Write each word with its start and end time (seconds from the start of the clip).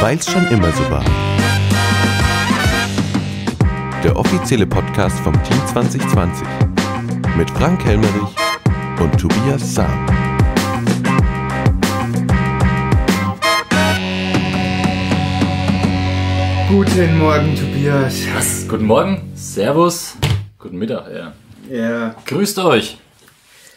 Weil's 0.00 0.30
schon 0.30 0.46
immer 0.48 0.72
so 0.72 0.90
war. 0.90 1.04
Der 4.02 4.16
offizielle 4.16 4.66
Podcast 4.66 5.18
vom 5.20 5.34
Team 5.44 5.60
2020 5.66 6.46
mit 7.36 7.50
Frank 7.50 7.84
Helmerich 7.84 8.34
und 8.98 9.20
Tobias 9.20 9.74
Sam. 9.74 10.06
Guten 16.70 17.18
Morgen, 17.18 17.54
Tobias. 17.54 18.26
Was? 18.34 18.66
Guten 18.68 18.86
Morgen, 18.86 19.30
Servus, 19.34 20.14
guten 20.58 20.78
Mittag, 20.78 21.10
ja. 21.14 21.32
Ja. 21.70 22.14
Grüßt 22.24 22.58
euch. 22.60 22.96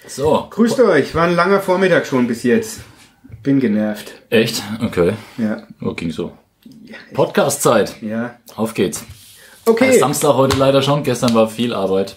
So. 0.08 0.48
Grüßt 0.50 0.80
euch. 0.80 1.14
War 1.16 1.28
ein 1.28 1.36
langer 1.36 1.60
Vormittag 1.60 2.08
schon 2.08 2.28
bis 2.28 2.44
jetzt. 2.44 2.80
Bin 3.44 3.60
genervt. 3.60 4.14
Echt? 4.30 4.64
Okay. 4.82 5.14
Ja. 5.38 5.64
Oh, 5.82 5.94
ging 5.94 6.12
so. 6.12 6.32
Podcast-Zeit. 7.14 8.02
Ja. 8.02 8.36
Auf 8.56 8.74
geht's. 8.74 9.04
Okay. 9.66 9.90
Ist 9.92 10.00
Samstag 10.00 10.34
heute 10.36 10.58
leider 10.58 10.82
schon. 10.82 11.04
Gestern 11.04 11.34
war 11.34 11.50
viel 11.50 11.74
Arbeit. 11.74 12.16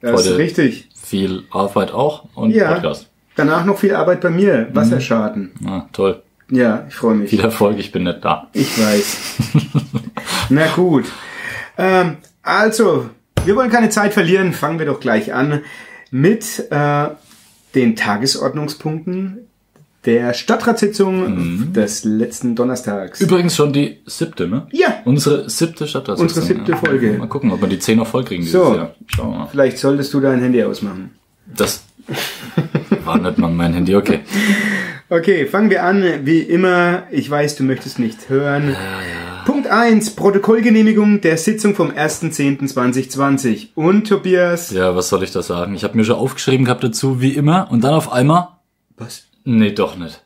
das 0.00 0.20
ist 0.22 0.26
heute- 0.28 0.38
richtig. 0.38 0.88
Viel 0.94 1.44
Arbeit 1.50 1.90
auch 1.92 2.24
und 2.34 2.50
Ja. 2.52 2.72
Podcast. 2.74 3.08
Danach 3.36 3.64
noch 3.64 3.78
viel 3.78 3.94
Arbeit 3.94 4.20
bei 4.20 4.30
mir. 4.30 4.68
Wasserschaden. 4.72 5.52
Ah, 5.66 5.86
toll. 5.92 6.22
Ja, 6.50 6.84
ich 6.88 6.94
freue 6.94 7.14
mich. 7.14 7.30
Viel 7.30 7.40
Erfolg, 7.40 7.78
ich 7.78 7.92
bin 7.92 8.04
nicht 8.04 8.24
da. 8.24 8.48
Ich 8.52 8.78
weiß. 8.78 9.16
Na 10.50 10.66
gut. 10.74 11.04
Ähm, 11.78 12.18
also, 12.42 13.08
wir 13.44 13.56
wollen 13.56 13.70
keine 13.70 13.88
Zeit 13.90 14.12
verlieren. 14.12 14.52
Fangen 14.52 14.78
wir 14.78 14.86
doch 14.86 15.00
gleich 15.00 15.32
an 15.32 15.62
mit 16.10 16.70
äh, 16.70 17.08
den 17.74 17.96
Tagesordnungspunkten 17.96 19.48
der 20.04 20.34
Stadtratssitzung 20.34 21.72
des 21.72 22.04
letzten 22.04 22.56
Donnerstags. 22.56 23.20
Übrigens 23.20 23.54
schon 23.54 23.72
die 23.72 23.98
siebte, 24.06 24.48
ne? 24.48 24.66
Ja. 24.72 24.96
Unsere 25.04 25.48
siebte 25.48 25.86
Stadtratssitzung. 25.86 26.42
Unsere 26.42 26.46
siebte 26.46 26.76
Folge. 26.76 27.12
Mal 27.18 27.28
gucken, 27.28 27.52
ob 27.52 27.60
wir 27.60 27.68
die 27.68 27.78
zehn 27.78 27.98
noch 27.98 28.06
voll 28.08 28.24
kriegen 28.24 28.42
dieses 28.42 28.60
So. 28.60 28.74
Jahr. 28.74 28.94
Schauen 29.06 29.30
wir 29.30 29.38
mal. 29.38 29.46
Vielleicht 29.46 29.78
solltest 29.78 30.12
du 30.12 30.20
dein 30.20 30.40
Handy 30.40 30.62
ausmachen. 30.64 31.12
Das 31.46 31.84
war 33.04 33.18
nicht 33.18 33.38
mal 33.38 33.50
mein 33.50 33.74
Handy, 33.74 33.94
okay. 33.94 34.20
Okay, 35.08 35.46
fangen 35.46 35.70
wir 35.70 35.84
an. 35.84 36.02
Wie 36.24 36.40
immer, 36.40 37.04
ich 37.10 37.30
weiß, 37.30 37.56
du 37.56 37.64
möchtest 37.64 37.98
nicht 37.98 38.28
hören. 38.28 38.74
Punkt 39.44 39.66
1, 39.68 40.10
Protokollgenehmigung 40.16 41.20
der 41.20 41.36
Sitzung 41.36 41.74
vom 41.74 41.90
1.10.2020. 41.90 43.68
Und 43.74 44.08
Tobias. 44.08 44.70
Ja, 44.70 44.96
was 44.96 45.08
soll 45.08 45.22
ich 45.22 45.32
da 45.32 45.42
sagen? 45.42 45.74
Ich 45.74 45.84
habe 45.84 45.96
mir 45.96 46.04
schon 46.04 46.16
aufgeschrieben 46.16 46.64
gehabt 46.64 46.82
dazu, 46.84 47.20
wie 47.20 47.32
immer, 47.32 47.70
und 47.70 47.82
dann 47.84 47.94
auf 47.94 48.12
einmal, 48.12 48.48
Was? 48.96 49.24
Nee, 49.44 49.72
doch 49.72 49.96
nicht. 49.96 50.22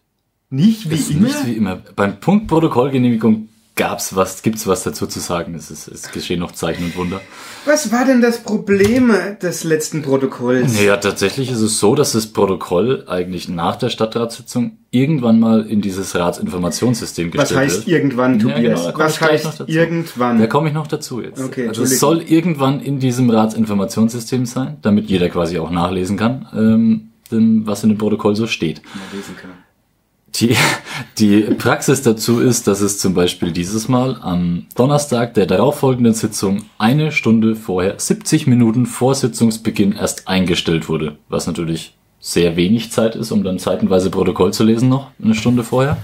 Nicht 0.50 0.88
wie 0.90 0.94
Ist 0.94 1.10
immer? 1.10 1.22
nicht 1.28 1.46
wie 1.46 1.52
immer. 1.54 1.78
Beim 1.96 2.20
Punkt 2.20 2.46
Protokollgenehmigung 2.46 3.48
gab's 3.74 4.16
was, 4.16 4.42
gibt's 4.42 4.66
was 4.66 4.84
dazu 4.84 5.06
zu 5.06 5.18
sagen. 5.20 5.54
Es 5.54 5.70
ist, 5.70 5.88
es 5.88 6.10
geschehen 6.12 6.40
noch 6.40 6.52
Zeichen 6.52 6.84
und 6.84 6.96
Wunder. 6.96 7.20
Was 7.66 7.90
war 7.92 8.04
denn 8.06 8.22
das 8.22 8.38
Problem 8.42 9.12
des 9.42 9.64
letzten 9.64 10.00
Protokolls? 10.02 10.80
Ja, 10.82 10.96
tatsächlich 10.96 11.50
ist 11.50 11.60
es 11.60 11.78
so, 11.78 11.94
dass 11.94 12.12
das 12.12 12.28
Protokoll 12.28 13.04
eigentlich 13.08 13.48
nach 13.48 13.76
der 13.76 13.90
Stadtratssitzung 13.90 14.78
irgendwann 14.92 15.40
mal 15.40 15.66
in 15.66 15.82
dieses 15.82 16.14
Ratsinformationssystem 16.14 17.34
Was 17.34 17.40
gestellt 17.48 17.60
heißt 17.60 17.76
wird. 17.86 17.88
irgendwann, 17.88 18.34
Ja, 18.38 18.54
Tobias? 18.54 18.62
genau, 18.62 18.84
da 18.86 18.92
komm 18.92 19.00
Was 19.04 19.12
ich 19.12 19.18
gleich 19.18 19.44
noch 19.44 19.50
heißt 19.50 19.60
dazu. 19.60 19.72
irgendwann? 19.72 20.38
Da 20.38 20.46
komme 20.46 20.68
ich 20.68 20.74
noch 20.74 20.86
dazu 20.86 21.20
jetzt. 21.20 21.42
Okay, 21.42 21.68
also 21.68 21.82
es 21.82 21.98
soll 22.00 22.22
irgendwann 22.22 22.80
in 22.80 22.98
diesem 22.98 23.28
Ratsinformationssystem 23.28 24.46
sein, 24.46 24.76
damit 24.82 25.10
jeder 25.10 25.28
quasi 25.28 25.58
auch 25.58 25.70
nachlesen 25.70 26.16
kann, 26.16 26.46
ähm, 26.56 27.08
denn, 27.28 27.66
was 27.66 27.82
in 27.82 27.90
dem 27.90 27.98
Protokoll 27.98 28.36
so 28.36 28.46
steht. 28.46 28.82
Lesen. 29.12 29.34
Die, 30.40 30.56
die 31.18 31.40
Praxis 31.54 32.02
dazu 32.02 32.40
ist, 32.40 32.66
dass 32.66 32.80
es 32.80 32.98
zum 32.98 33.14
Beispiel 33.14 33.52
dieses 33.52 33.88
Mal 33.88 34.18
am 34.20 34.66
Donnerstag 34.74 35.34
der 35.34 35.46
darauffolgenden 35.46 36.12
Sitzung 36.12 36.66
eine 36.78 37.10
Stunde 37.10 37.56
vorher, 37.56 37.98
70 37.98 38.46
Minuten 38.46 38.86
vor 38.86 39.14
Sitzungsbeginn 39.14 39.92
erst 39.92 40.28
eingestellt 40.28 40.88
wurde, 40.88 41.16
was 41.28 41.46
natürlich 41.46 41.94
sehr 42.20 42.56
wenig 42.56 42.92
Zeit 42.92 43.14
ist, 43.14 43.30
um 43.30 43.44
dann 43.44 43.58
zeitenweise 43.58 44.10
Protokoll 44.10 44.52
zu 44.52 44.64
lesen 44.64 44.88
noch, 44.88 45.10
eine 45.22 45.34
Stunde 45.34 45.64
vorher. 45.64 45.96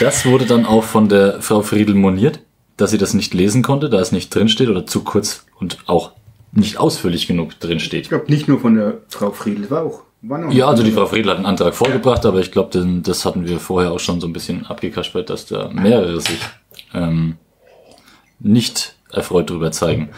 Das 0.00 0.26
wurde 0.26 0.46
dann 0.46 0.66
auch 0.66 0.84
von 0.84 1.08
der 1.08 1.40
Frau 1.40 1.62
Friedel 1.62 1.94
moniert, 1.94 2.40
dass 2.76 2.90
sie 2.90 2.98
das 2.98 3.14
nicht 3.14 3.34
lesen 3.34 3.62
konnte, 3.62 3.90
da 3.90 3.98
es 4.00 4.12
nicht 4.12 4.34
drinsteht 4.34 4.68
oder 4.68 4.86
zu 4.86 5.02
kurz 5.02 5.46
und 5.58 5.78
auch 5.86 6.12
nicht 6.52 6.78
ausführlich 6.78 7.26
genug 7.26 7.58
drinsteht. 7.58 8.02
Ich 8.02 8.08
glaube 8.08 8.30
nicht 8.30 8.48
nur 8.48 8.60
von 8.60 8.76
der 8.76 8.98
Frau 9.08 9.30
Friedl, 9.30 9.70
war 9.70 9.84
auch. 9.84 10.05
Ja, 10.50 10.66
also 10.68 10.82
die 10.82 10.90
Frau 10.90 11.06
Friedl 11.06 11.30
hat 11.30 11.36
einen 11.36 11.46
Antrag 11.46 11.74
vorgebracht, 11.74 12.26
aber 12.26 12.40
ich 12.40 12.50
glaube, 12.50 13.00
das 13.02 13.24
hatten 13.24 13.46
wir 13.46 13.60
vorher 13.60 13.92
auch 13.92 14.00
schon 14.00 14.20
so 14.20 14.26
ein 14.26 14.32
bisschen 14.32 14.66
abgekaspert, 14.66 15.30
dass 15.30 15.46
da 15.46 15.68
mehrere 15.72 16.20
sich 16.20 16.40
ähm, 16.94 17.36
nicht 18.40 18.96
erfreut 19.12 19.50
darüber 19.50 19.72
zeigen. 19.72 20.10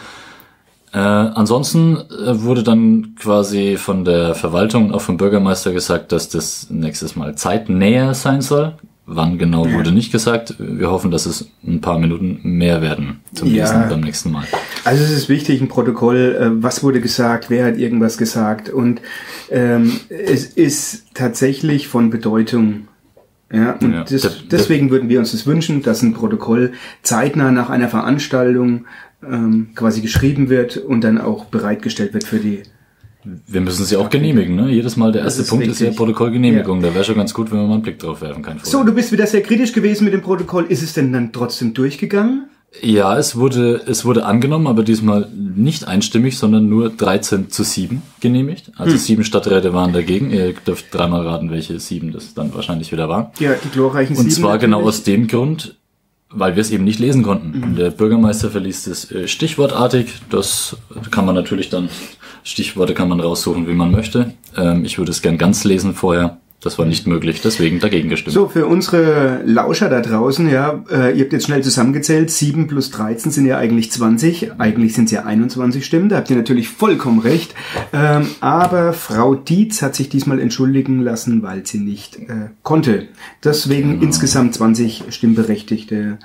Äh, 0.91 0.97
ansonsten 0.97 1.97
äh, 1.97 2.41
wurde 2.41 2.63
dann 2.63 3.15
quasi 3.19 3.77
von 3.77 4.05
der 4.05 4.33
Verwaltung 4.33 4.87
und 4.87 4.93
auch 4.95 5.01
vom 5.01 5.17
Bürgermeister 5.17 5.71
gesagt, 5.71 6.11
dass 6.11 6.29
das 6.29 6.69
nächstes 6.71 7.15
Mal 7.15 7.35
zeitnäher 7.35 8.15
sein 8.15 8.41
soll. 8.41 8.73
Wann 9.11 9.39
genau 9.39 9.69
wurde 9.71 9.91
nicht 9.91 10.11
gesagt. 10.11 10.53
Wir 10.59 10.91
hoffen, 10.91 11.09
dass 11.09 11.25
es 11.25 11.49
ein 11.65 11.81
paar 11.81 11.97
Minuten 11.97 12.39
mehr 12.43 12.81
werden 12.83 13.21
zum 13.33 13.47
Ja. 13.47 13.63
Lesen 13.63 13.89
beim 13.89 14.01
nächsten 14.01 14.31
Mal. 14.31 14.45
Also 14.85 15.03
es 15.03 15.09
ist 15.11 15.29
wichtig, 15.29 15.61
ein 15.61 15.67
Protokoll, 15.67 16.37
äh, 16.39 16.63
was 16.63 16.83
wurde 16.83 17.01
gesagt, 17.01 17.49
wer 17.49 17.65
hat 17.65 17.77
irgendwas 17.77 18.19
gesagt 18.19 18.69
und 18.69 19.01
ähm, 19.49 19.91
es 20.09 20.45
ist 20.45 21.07
tatsächlich 21.15 21.87
von 21.87 22.11
Bedeutung. 22.11 22.87
Ja, 23.51 23.71
und 23.81 23.93
Ja. 23.93 24.03
das, 24.03 24.43
deswegen 24.51 24.91
würden 24.91 25.09
wir 25.09 25.17
uns 25.17 25.31
das 25.31 25.47
wünschen, 25.47 25.81
dass 25.81 26.03
ein 26.03 26.13
Protokoll 26.13 26.73
zeitnah 27.01 27.49
nach 27.51 27.71
einer 27.71 27.89
Veranstaltung 27.89 28.85
ähm, 29.27 29.69
quasi 29.73 30.01
geschrieben 30.01 30.49
wird 30.49 30.77
und 30.77 31.03
dann 31.03 31.19
auch 31.19 31.45
bereitgestellt 31.45 32.13
wird 32.13 32.25
für 32.25 32.37
die. 32.37 32.61
Wir 33.23 33.59
müssen 33.61 33.83
sie 33.85 33.97
auch 33.97 34.09
genehmigen, 34.09 34.55
ne? 34.55 34.69
Jedes 34.71 34.95
Mal 34.95 35.11
der 35.11 35.23
Das 35.23 35.33
erste 35.33 35.41
ist 35.43 35.49
Punkt 35.49 35.67
ist 35.67 35.81
ja. 35.81 35.91
Protokollgenehmigung. 35.91 36.81
Da 36.81 36.93
wäre 36.93 37.03
schon 37.03 37.15
ganz 37.15 37.33
gut, 37.33 37.51
wenn 37.51 37.59
wir 37.59 37.67
mal 37.67 37.73
einen 37.73 37.83
Blick 37.83 37.99
drauf 37.99 38.21
werfen 38.21 38.41
kann. 38.43 38.59
So, 38.63 38.83
du 38.83 38.93
bist 38.93 39.11
wieder 39.11 39.27
sehr 39.27 39.41
kritisch 39.43 39.73
gewesen 39.73 40.05
mit 40.05 40.13
dem 40.13 40.21
Protokoll. 40.21 40.65
Ist 40.69 40.81
es 40.83 40.93
denn 40.93 41.11
dann 41.11 41.33
trotzdem 41.33 41.73
durchgegangen? 41.73 42.45
Ja, 42.81 43.17
es 43.17 43.35
wurde, 43.35 43.81
es 43.87 44.05
wurde 44.05 44.25
angenommen, 44.25 44.67
aber 44.67 44.83
diesmal 44.83 45.27
nicht 45.35 45.87
einstimmig, 45.87 46.37
sondern 46.37 46.69
nur 46.69 46.89
13 46.91 47.49
zu 47.49 47.63
7 47.63 48.01
genehmigt. 48.21 48.71
Also 48.77 48.91
Hm. 48.93 48.99
sieben 48.99 49.23
Stadträte 49.23 49.73
waren 49.73 49.91
dagegen. 49.91 50.29
Ihr 50.29 50.53
dürft 50.53 50.93
dreimal 50.93 51.27
raten, 51.27 51.49
welche 51.51 51.79
sieben 51.79 52.11
das 52.11 52.35
dann 52.35 52.53
wahrscheinlich 52.53 52.91
wieder 52.91 53.09
waren. 53.09 53.27
Ja, 53.39 53.53
die 53.61 53.69
glorreichen 53.69 54.15
Und 54.15 54.23
Sieben 54.29 54.35
zwar 54.43 54.59
genau 54.59 54.77
natürlich. 54.81 54.97
aus 54.99 55.03
dem 55.03 55.27
Grund, 55.27 55.75
weil 56.29 56.55
wir 56.55 56.61
es 56.61 56.69
eben 56.69 56.83
nicht 56.83 56.99
lesen 56.99 57.23
konnten. 57.23 57.75
Der 57.75 57.89
Bürgermeister 57.89 58.51
verliest 58.51 58.87
es 58.87 59.11
äh, 59.11 59.27
stichwortartig. 59.27 60.13
Das 60.29 60.77
kann 61.09 61.25
man 61.25 61.33
natürlich 61.33 61.69
dann, 61.69 61.89
Stichworte 62.43 62.93
kann 62.93 63.09
man 63.09 63.19
raussuchen, 63.19 63.67
wie 63.67 63.73
man 63.73 63.91
möchte. 63.91 64.33
Ähm, 64.57 64.85
ich 64.85 64.97
würde 64.97 65.11
es 65.11 65.21
gern 65.21 65.37
ganz 65.37 65.63
lesen 65.63 65.93
vorher. 65.93 66.37
Das 66.61 66.77
war 66.77 66.85
nicht 66.85 67.07
möglich, 67.07 67.39
deswegen 67.41 67.79
dagegen 67.79 68.09
gestimmt. 68.09 68.33
So, 68.33 68.49
für 68.49 68.67
unsere 68.67 69.41
Lauscher 69.45 69.87
da 69.87 70.01
draußen, 70.01 70.49
ja, 70.49 70.83
äh, 70.91 71.17
ihr 71.17 71.23
habt 71.23 71.31
jetzt 71.31 71.45
schnell 71.45 71.63
zusammengezählt, 71.63 72.29
7 72.29 72.67
plus 72.67 72.91
13 72.91 73.31
sind 73.31 73.45
ja 73.45 73.57
eigentlich 73.57 73.93
20, 73.93 74.59
eigentlich 74.59 74.93
sind 74.93 75.05
es 75.05 75.11
ja 75.11 75.23
21 75.23 75.85
Stimmen, 75.85 76.09
da 76.09 76.17
habt 76.17 76.29
ihr 76.29 76.35
natürlich 76.35 76.67
vollkommen 76.67 77.19
recht, 77.19 77.55
ähm, 77.93 78.27
aber 78.41 78.91
Frau 78.91 79.35
Dietz 79.35 79.81
hat 79.81 79.95
sich 79.95 80.09
diesmal 80.09 80.37
entschuldigen 80.41 81.01
lassen, 81.01 81.43
weil 81.43 81.65
sie 81.65 81.79
nicht 81.79 82.17
äh, 82.17 82.49
konnte. 82.61 83.07
Deswegen 83.41 83.91
Genau. 83.91 84.03
insgesamt 84.03 84.53
20 84.53 85.05
stimmberechtigte 85.11 86.19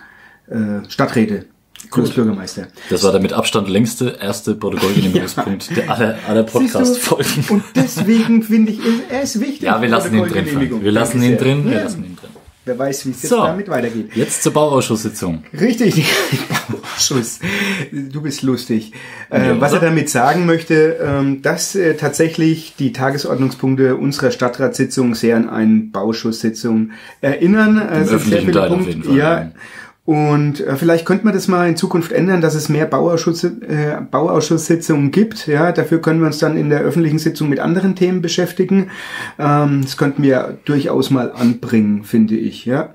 äh, 0.49 0.57
Stadträte, 0.89 1.47
Großbürgermeister. 1.95 2.67
Das 2.91 3.03
war 3.05 3.13
der 3.13 3.21
mit 3.21 3.33
Abstand 3.33 3.69
längste 3.69 4.17
erste 4.21 4.55
Protokollgenehmigungspunkt 4.55 5.71
der 5.77 5.91
aller, 5.91 6.19
aller? 6.29 6.43
Podcast-Folgen. 6.45 7.45
Und 7.49 7.65
deswegen 7.75 8.43
finde 8.43 8.73
ich, 8.73 8.81
er 9.11 9.23
ist 9.23 9.41
wichtig. 9.41 9.63
Ja, 9.63 9.81
wir 9.81 9.89
lassen 9.89 10.15
ihn 10.15 10.25
drin. 10.29 10.47
Frank. 10.47 10.83
Wir 10.83 10.93
lassen 10.93 11.23
ihn 11.23 11.37
drin. 11.37 11.65
Wir 11.65 11.73
Ja. 11.73 11.83
lassen 11.85 12.05
ihn 12.05 12.17
drin. 12.17 12.29
Wer 12.67 12.79
weiß, 12.79 13.05
wie 13.05 13.11
es 13.11 13.21
jetzt 13.21 13.29
So. 13.29 13.43
damit 13.43 13.69
weitergeht. 13.69 14.13
Jetzt 14.15 14.43
zur 14.43 14.55
Bauausschusssitzung. 14.55 15.45
Richtig, 15.61 16.03
Bauausschuss. 16.83 17.41
Du 17.93 18.23
bist 18.23 18.41
lustig. 18.43 18.93
Äh, 19.31 19.49
Ja, 19.49 19.61
was 19.61 19.75
er 19.75 19.81
damit 19.81 20.09
sagen 20.09 20.47
möchte, 20.47 20.97
ähm, 20.99 21.43
dass 21.43 21.75
äh, 21.75 21.95
tatsächlich 21.95 22.75
die 22.79 22.95
Tagesordnungspunkte 22.95 23.97
unserer 23.97 24.31
Stadtratssitzung 24.31 25.15
sehr 25.15 25.37
an 25.37 25.51
eine 25.51 25.81
Bauausschusssitzung 25.93 26.93
erinnern. 27.21 27.77
Äh, 27.87 28.05
sind 28.07 28.17
öffentlichen 28.17 28.53
Teil 28.53 28.71
auf 28.71 28.87
jeden 28.87 29.05
Fall, 29.05 29.17
Ja. 29.17 29.51
Ja. 30.07 30.13
Und 30.15 30.61
äh, 30.61 30.77
vielleicht 30.77 31.07
könnte 31.07 31.25
man 31.25 31.35
das 31.35 31.49
mal 31.49 31.69
in 31.69 31.77
Zukunft 31.77 32.13
ändern, 32.13 32.41
dass 32.41 32.55
es 32.55 32.69
mehr 32.69 32.87
Bauausschuss, 32.87 33.45
äh, 33.45 34.01
Bauausschusssitzungen 34.11 35.11
gibt. 35.11 35.47
Ja, 35.47 35.73
dafür 35.73 36.01
können 36.01 36.21
wir 36.21 36.27
uns 36.27 36.39
dann 36.39 36.57
in 36.57 36.71
der 36.71 36.81
öffentlichen 36.81 37.19
Sitzung 37.19 37.49
mit 37.49 37.61
anderen 37.61 37.97
Themen 37.97 38.23
beschäftigen. 38.23 38.91
Ähm, 39.39 39.81
das 39.83 39.97
könnten 39.97 40.23
wir 40.23 40.59
durchaus 40.65 41.11
mal 41.11 41.33
anbringen, 41.33 42.05
finde 42.05 42.37
ich. 42.37 42.65
Ja. 42.65 42.95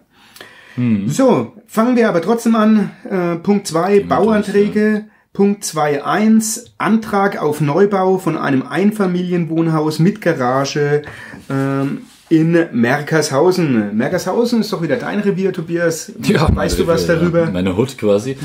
So, 1.08 1.54
fangen 1.68 1.98
wir 1.98 2.08
aber 2.08 2.22
trotzdem 2.22 2.56
an. 2.56 2.92
Äh, 3.04 3.36
Punkt 3.38 3.68
2, 3.68 4.02
Bauanträge. 4.02 5.06
Punkt 5.34 5.64
2.1, 5.64 6.72
Antrag 6.80 7.42
auf 7.42 7.62
Neubau 7.62 8.18
von 8.18 8.36
einem 8.36 8.64
Einfamilienwohnhaus 8.64 10.00
mit 10.00 10.22
Garage 10.22 11.04
ähm, 11.50 12.00
in 12.30 12.68
Merkershausen. 12.72 13.98
Merkershausen 13.98 14.62
ist 14.62 14.72
doch 14.72 14.81
wieder 14.81 14.98
dein 14.98 15.20
Revier, 15.20 15.52
Tobias. 15.52 16.12
Ja, 16.24 16.48
weißt 16.56 16.80
du 16.80 16.88
was 16.88 17.08
darüber? 17.08 17.46
Ja, 17.46 17.52
meine 17.52 17.76
Hut 17.76 17.98
quasi. 17.98 18.38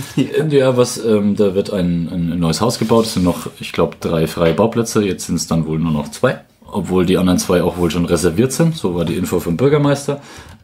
ja, 0.48 0.76
was, 0.76 1.04
ähm, 1.04 1.36
da 1.36 1.54
wird 1.54 1.72
ein, 1.72 2.08
ein 2.10 2.38
neues 2.38 2.60
Haus 2.60 2.78
gebaut. 2.78 3.04
Es 3.04 3.14
sind 3.14 3.24
noch, 3.24 3.48
ich 3.60 3.72
glaube, 3.72 3.96
drei 4.00 4.26
freie 4.26 4.54
Bauplätze. 4.54 5.02
Jetzt 5.02 5.26
sind 5.26 5.36
es 5.36 5.46
dann 5.46 5.66
wohl 5.66 5.78
nur 5.78 5.92
noch 5.92 6.10
zwei. 6.10 6.40
Obwohl 6.66 7.06
die 7.06 7.18
anderen 7.18 7.38
zwei 7.38 7.62
auch 7.62 7.76
wohl 7.76 7.90
schon 7.90 8.06
reserviert 8.06 8.52
sind. 8.52 8.74
So 8.74 8.94
war 8.94 9.04
die 9.04 9.14
Info 9.14 9.38
vom 9.38 9.56
Bürgermeister. 9.56 10.20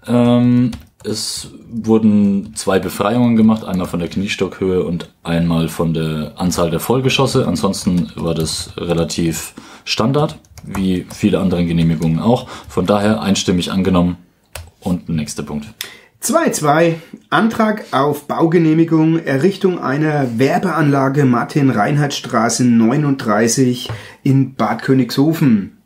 Ähm, 0.07 0.71
es 1.05 1.51
wurden 1.71 2.55
zwei 2.57 2.79
Befreiungen 2.79 3.37
gemacht, 3.37 3.65
einmal 3.65 3.87
von 3.87 4.01
der 4.01 4.09
Kniestockhöhe 4.09 4.83
und 4.83 5.09
einmal 5.23 5.69
von 5.69 5.95
der 5.95 6.33
Anzahl 6.37 6.71
der 6.71 6.81
Vollgeschosse. 6.81 7.47
Ansonsten 7.47 8.11
war 8.17 8.35
das 8.35 8.73
relativ 8.77 9.55
Standard, 9.85 10.39
wie 10.65 11.07
viele 11.15 11.41
andere 11.41 11.65
Genehmigungen 11.65 12.19
auch. 12.19 12.49
Von 12.69 12.87
daher 12.87 13.21
einstimmig 13.21 13.71
angenommen. 13.71 14.17
Und 14.81 15.09
nächster 15.09 15.43
Punkt. 15.43 15.67
2.2. 16.23 16.97
Antrag 17.31 17.85
auf 17.93 18.27
Baugenehmigung 18.27 19.19
Errichtung 19.19 19.79
einer 19.79 20.39
Werbeanlage 20.39 21.25
Martin-Reinhardt-Straße 21.25 22.65
39 22.65 23.89
in 24.23 24.55
Bad 24.55 24.83
Königshofen. 24.83 25.79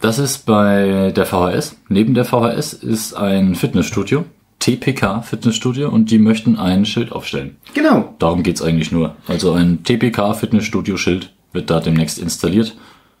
Das 0.00 0.20
ist 0.20 0.46
bei 0.46 1.12
der 1.14 1.26
VHS. 1.26 1.76
Neben 1.88 2.14
der 2.14 2.24
VHS 2.24 2.74
ist 2.74 3.14
ein 3.14 3.56
Fitnessstudio, 3.56 4.24
TPK 4.60 5.22
Fitnessstudio, 5.22 5.88
und 5.88 6.10
die 6.12 6.18
möchten 6.18 6.56
ein 6.56 6.84
Schild 6.84 7.10
aufstellen. 7.10 7.56
Genau. 7.74 8.14
Darum 8.20 8.44
geht's 8.44 8.62
eigentlich 8.62 8.92
nur. 8.92 9.16
Also 9.26 9.52
ein 9.52 9.82
TPK 9.82 10.34
Fitnessstudio 10.34 10.96
Schild 10.96 11.32
wird 11.52 11.70
da 11.70 11.80
demnächst 11.80 12.18
installiert. 12.18 12.76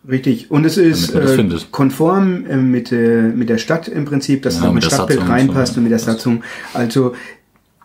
Richtig. 0.08 0.50
Und 0.50 0.64
es 0.64 0.76
ist 0.78 1.14
das 1.14 1.38
äh, 1.38 1.58
konform 1.70 2.44
äh, 2.46 2.56
mit, 2.56 2.90
äh, 2.90 3.22
mit 3.22 3.48
der 3.48 3.58
Stadt 3.58 3.86
im 3.86 4.04
Prinzip, 4.04 4.42
dass 4.42 4.60
Ja, 4.60 4.68
es 4.68 4.72
mit 4.72 4.82
der 4.82 4.88
Stadtbild 4.88 5.20
Satzung 5.20 5.34
reinpasst 5.34 5.74
so. 5.74 5.78
und 5.78 5.84
mit 5.84 5.92
der 5.92 5.98
Satzung. 6.00 6.42
Also 6.74 7.14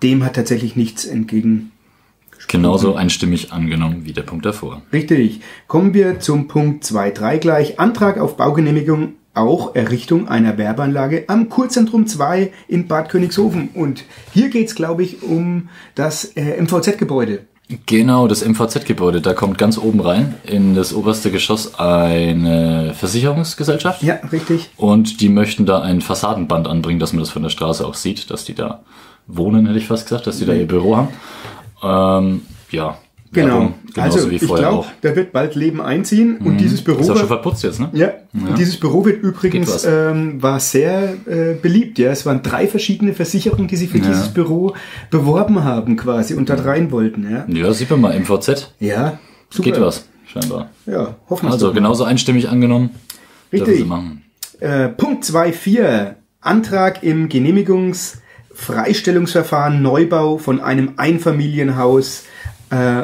dem 0.02 0.24
hat 0.24 0.36
tatsächlich 0.36 0.76
nichts 0.76 1.06
entgegen. 1.06 1.72
Genauso 2.48 2.96
einstimmig 2.96 3.52
angenommen 3.52 4.06
wie 4.06 4.14
der 4.14 4.22
Punkt 4.22 4.46
davor. 4.46 4.82
Richtig. 4.94 5.42
Kommen 5.68 5.94
wir 5.94 6.20
zum 6.20 6.48
Punkt 6.48 6.86
2.3 6.86 7.38
gleich. 7.38 7.80
Antrag 7.80 8.20
auf 8.20 8.38
Baugenehmigung 8.38 9.14
auch 9.34 9.76
Errichtung 9.76 10.28
einer 10.28 10.58
Werbeanlage 10.58 11.26
am 11.28 11.50
Kurzentrum 11.50 12.08
2 12.08 12.52
in 12.68 12.88
Bad 12.88 13.10
Königshofen. 13.10 13.70
Und 13.74 14.04
hier 14.34 14.50
geht's, 14.50 14.76
glaube 14.76 15.04
ich, 15.04 15.22
um 15.22 15.70
das 15.94 16.26
äh, 16.36 16.60
MVZ-Gebäude. 16.62 17.46
Genau, 17.86 18.30
das 18.30 18.48
MVZ-Gebäude, 18.48 19.19
da 19.19 19.34
kommt 19.34 19.58
ganz 19.58 19.78
oben 19.78 20.00
rein 20.00 20.36
in 20.46 20.74
das 20.74 20.94
oberste 20.94 21.31
Geschoss 21.31 21.78
eine 21.78 22.94
Versicherungsgesellschaft. 22.94 24.02
Ja, 24.04 24.16
richtig. 24.31 24.69
Und 24.78 25.19
die 25.19 25.28
möchten 25.28 25.66
da 25.66 25.81
ein 25.81 26.00
Fassadenband 26.00 26.66
anbringen, 26.68 27.00
dass 27.00 27.12
man 27.12 27.19
das 27.19 27.30
von 27.30 27.44
der 27.44 27.50
Straße 27.50 27.86
auch 27.86 27.96
sieht, 27.96 28.31
dass 28.31 28.46
die 28.46 28.56
da 28.56 28.84
wohnen, 29.28 29.66
hätte 29.66 29.80
ich 29.80 29.88
fast 29.88 30.08
gesagt, 30.08 30.28
dass 30.28 30.38
die 30.38 30.46
da 30.46 30.54
ihr 30.54 30.68
Büro 30.68 30.96
haben. 30.96 31.10
Ähm, 31.84 32.42
ja, 32.72 32.98
Genau. 33.32 33.74
Genauso 33.94 34.18
also 34.20 34.30
ich 34.30 34.42
glaube, 34.42 34.86
da 35.02 35.16
wird 35.16 35.32
bald 35.34 35.56
Leben 35.56 35.82
einziehen 35.82 36.38
und 36.38 36.58
dieses 36.58 36.84
Büro 36.84 37.00
Ist 37.02 37.10
auch 37.10 37.18
schon 37.18 37.30
wird, 37.30 37.42
verputzt 37.42 37.64
jetzt, 37.64 37.80
ne? 37.80 37.90
ja, 37.94 38.14
und 38.34 38.58
dieses 38.58 38.78
Büro 38.80 39.04
wird 39.06 39.22
übrigens 39.22 39.86
ähm, 39.86 40.42
war 40.42 40.60
sehr 40.60 41.14
äh, 41.26 41.54
beliebt. 41.62 42.00
Ja, 42.00 42.12
es 42.12 42.26
waren 42.26 42.42
drei 42.42 42.68
verschiedene 42.68 43.14
Versicherungen, 43.14 43.68
die 43.68 43.76
sich 43.76 43.90
für 43.90 43.98
Ja. 43.98 44.06
dieses 44.08 44.30
Büro 44.30 44.74
beworben 45.10 45.64
haben 45.64 45.98
quasi 45.98 46.34
und 46.36 46.50
dort 46.50 46.64
rein 46.66 46.92
wollten. 46.92 47.30
Ja, 47.30 47.46
Ja, 47.48 47.74
sieht 47.74 47.90
man 47.90 48.02
mal, 48.02 48.18
MVZ. 48.20 48.74
ja 48.80 49.20
super. 49.50 49.72
Geht 49.72 49.82
was, 49.82 50.08
scheinbar. 50.26 50.70
Ja, 50.86 51.16
hoffen 51.30 51.48
wir 51.48 51.52
Also 51.54 51.74
genauso 51.74 52.04
einstimmig 52.06 52.50
angenommen. 52.50 52.92
Richtig. 53.52 53.86
Äh, 54.60 54.90
Punkt 54.90 55.24
2.4. 55.26 56.16
Antrag 56.42 57.04
im 57.04 57.30
Genehmigungsfreistellungsverfahren 57.30 59.82
Neubau 59.82 60.38
von 60.38 60.60
einem 60.62 60.94
Einfamilienhaus 60.98 62.24
äh, 62.70 63.04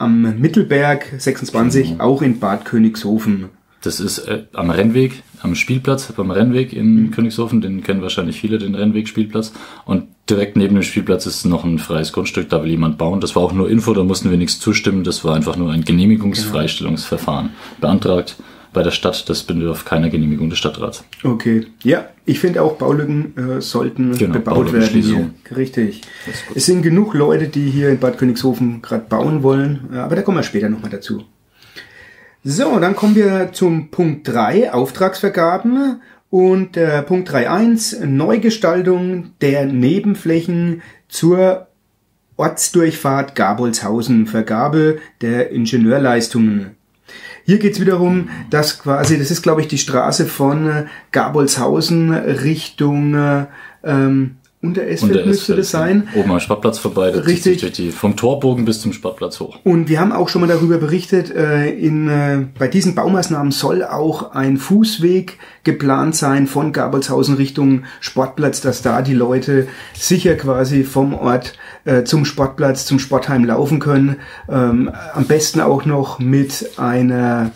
am 0.00 0.38
Mittelberg 0.40 1.06
26, 1.18 1.94
Mhm. 1.94 2.00
auch 2.00 2.22
in 2.22 2.38
Bad 2.40 2.64
Königshofen. 2.64 3.46
Das 3.82 3.98
ist 4.00 4.18
äh, 4.18 4.44
am 4.52 4.68
Rennweg, 4.70 5.22
am 5.42 5.54
Spielplatz, 5.54 6.12
beim 6.12 6.30
Rennweg 6.30 6.72
in 6.74 7.10
Königshofen, 7.12 7.62
den 7.62 7.82
kennen 7.82 8.02
wahrscheinlich 8.02 8.38
viele, 8.38 8.58
den 8.58 8.74
Rennweg-Spielplatz. 8.74 9.52
Und 9.86 10.04
direkt 10.28 10.56
neben 10.56 10.74
dem 10.74 10.82
Spielplatz 10.82 11.24
ist 11.24 11.46
noch 11.46 11.64
ein 11.64 11.78
freies 11.78 12.12
Grundstück, 12.12 12.50
da 12.50 12.62
will 12.62 12.70
jemand 12.70 12.98
bauen. 12.98 13.20
Das 13.20 13.34
war 13.36 13.42
auch 13.42 13.52
nur 13.54 13.70
Info, 13.70 13.94
da 13.94 14.04
mussten 14.04 14.30
wir 14.30 14.36
nichts 14.36 14.60
zustimmen. 14.60 15.02
Das 15.02 15.24
war 15.24 15.34
einfach 15.34 15.56
nur 15.56 15.72
ein 15.72 15.82
Genehmigungsfreistellungsverfahren. 15.84 17.50
Beantragt 17.80 18.36
bei 18.72 18.82
der 18.82 18.90
Stadt, 18.90 19.28
das 19.28 19.42
bedarf 19.42 19.84
keiner 19.84 20.10
Genehmigung 20.10 20.50
des 20.50 20.58
Stadtrats. 20.58 21.04
Okay. 21.24 21.66
Ja, 21.82 22.08
ich 22.24 22.38
finde 22.40 22.62
auch 22.62 22.76
Baulücken 22.76 23.34
äh, 23.36 23.60
sollten 23.60 24.16
Genau, 24.16 24.34
bebaut 24.34 24.72
werden. 24.72 25.02
Hier. 25.02 25.30
Richtig. 25.56 26.02
Es 26.54 26.66
sind 26.66 26.82
genug 26.82 27.14
Leute, 27.14 27.48
die 27.48 27.68
hier 27.70 27.90
in 27.90 27.98
Bad 27.98 28.18
Königshofen 28.18 28.82
gerade 28.82 29.04
bauen 29.08 29.42
wollen, 29.42 29.88
ja, 29.92 30.04
aber 30.04 30.16
da 30.16 30.22
kommen 30.22 30.38
wir 30.38 30.42
später 30.42 30.68
nochmal 30.68 30.90
dazu. 30.90 31.24
So, 32.42 32.78
dann 32.78 32.96
kommen 32.96 33.16
wir 33.16 33.50
zum 33.52 33.90
Punkt 33.90 34.26
3, 34.28 34.72
Auftragsvergaben. 34.72 36.00
Und 36.30 36.76
äh, 36.76 37.02
Punkt 37.02 37.28
3.1, 37.28 38.06
Neugestaltung 38.06 39.32
der 39.40 39.66
Nebenflächen 39.66 40.80
zur 41.08 41.66
Ortsdurchfahrt 42.36 43.34
Gabolshausen, 43.34 44.26
Vergabe 44.26 45.00
der 45.20 45.50
Ingenieurleistungen. 45.50 46.76
Hier 47.50 47.58
geht's 47.58 47.80
wiederum, 47.80 48.28
dass 48.48 48.78
quasi, 48.78 49.18
das 49.18 49.32
ist 49.32 49.42
glaube 49.42 49.60
ich 49.60 49.66
die 49.66 49.76
Straße 49.76 50.26
von 50.26 50.68
äh, 50.68 50.84
Gabolshausen 51.10 52.12
Richtung 52.12 53.16
äh, 53.16 53.46
ähm, 53.82 54.36
Und 54.62 54.74
der 54.74 55.24
müsste 55.24 55.56
das 55.56 55.70
sein. 55.70 56.08
Oben 56.14 56.32
am 56.32 56.38
Sportplatz 56.38 56.78
vorbei, 56.78 57.10
das 57.10 57.26
Richtig. 57.26 57.60
durch 57.60 57.72
die, 57.72 57.90
vom 57.90 58.14
Torbogen 58.14 58.66
bis 58.66 58.82
zum 58.82 58.92
Sportplatz 58.92 59.40
hoch. 59.40 59.58
Und 59.64 59.88
wir 59.88 59.98
haben 60.00 60.12
auch 60.12 60.28
schon 60.28 60.42
mal 60.42 60.48
darüber 60.48 60.76
berichtet, 60.76 61.34
äh, 61.34 61.70
in, 61.70 62.08
äh, 62.08 62.44
bei 62.58 62.68
diesen 62.68 62.94
Baumaßnahmen 62.94 63.52
soll 63.52 63.82
auch 63.82 64.32
ein 64.32 64.58
Fußweg 64.58 65.38
geplant 65.64 66.14
sein 66.14 66.46
von 66.46 66.74
Gabolshausen 66.74 67.36
Richtung 67.36 67.84
Sportplatz, 68.00 68.60
dass 68.60 68.82
da 68.82 69.00
die 69.00 69.14
Leute 69.14 69.66
sicher 69.94 70.34
quasi 70.34 70.84
vom 70.84 71.14
Ort 71.14 71.54
äh, 71.86 72.04
zum 72.04 72.26
Sportplatz, 72.26 72.84
zum 72.84 72.98
Sportheim 72.98 73.46
laufen 73.46 73.78
können. 73.78 74.16
Ähm, 74.46 74.90
am 75.14 75.24
besten 75.24 75.62
auch 75.62 75.86
noch 75.86 76.18
mit 76.18 76.72
einer 76.76 77.50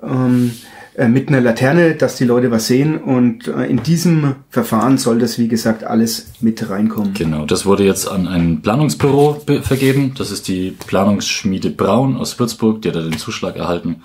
ähm, 0.00 0.52
äh, 0.54 0.77
mit 1.06 1.28
einer 1.28 1.40
Laterne, 1.40 1.94
dass 1.94 2.16
die 2.16 2.24
Leute 2.24 2.50
was 2.50 2.66
sehen. 2.66 2.98
Und 2.98 3.46
äh, 3.46 3.66
in 3.66 3.82
diesem 3.84 4.34
Verfahren 4.50 4.98
soll 4.98 5.20
das, 5.20 5.38
wie 5.38 5.46
gesagt, 5.46 5.84
alles 5.84 6.32
mit 6.40 6.68
reinkommen. 6.68 7.14
Genau, 7.14 7.44
das 7.46 7.66
wurde 7.66 7.84
jetzt 7.84 8.08
an 8.08 8.26
ein 8.26 8.62
Planungsbüro 8.62 9.42
be- 9.46 9.62
vergeben. 9.62 10.14
Das 10.18 10.32
ist 10.32 10.48
die 10.48 10.72
Planungsschmiede 10.72 11.70
Braun 11.70 12.16
aus 12.16 12.38
Würzburg, 12.40 12.82
die 12.82 12.88
hat 12.88 12.96
da 12.96 13.02
den 13.02 13.18
Zuschlag 13.18 13.54
erhalten. 13.56 14.02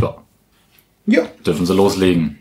Ja, 0.00 0.16
Ja, 1.06 1.22
dürfen 1.44 1.66
sie 1.66 1.74
loslegen. 1.74 2.38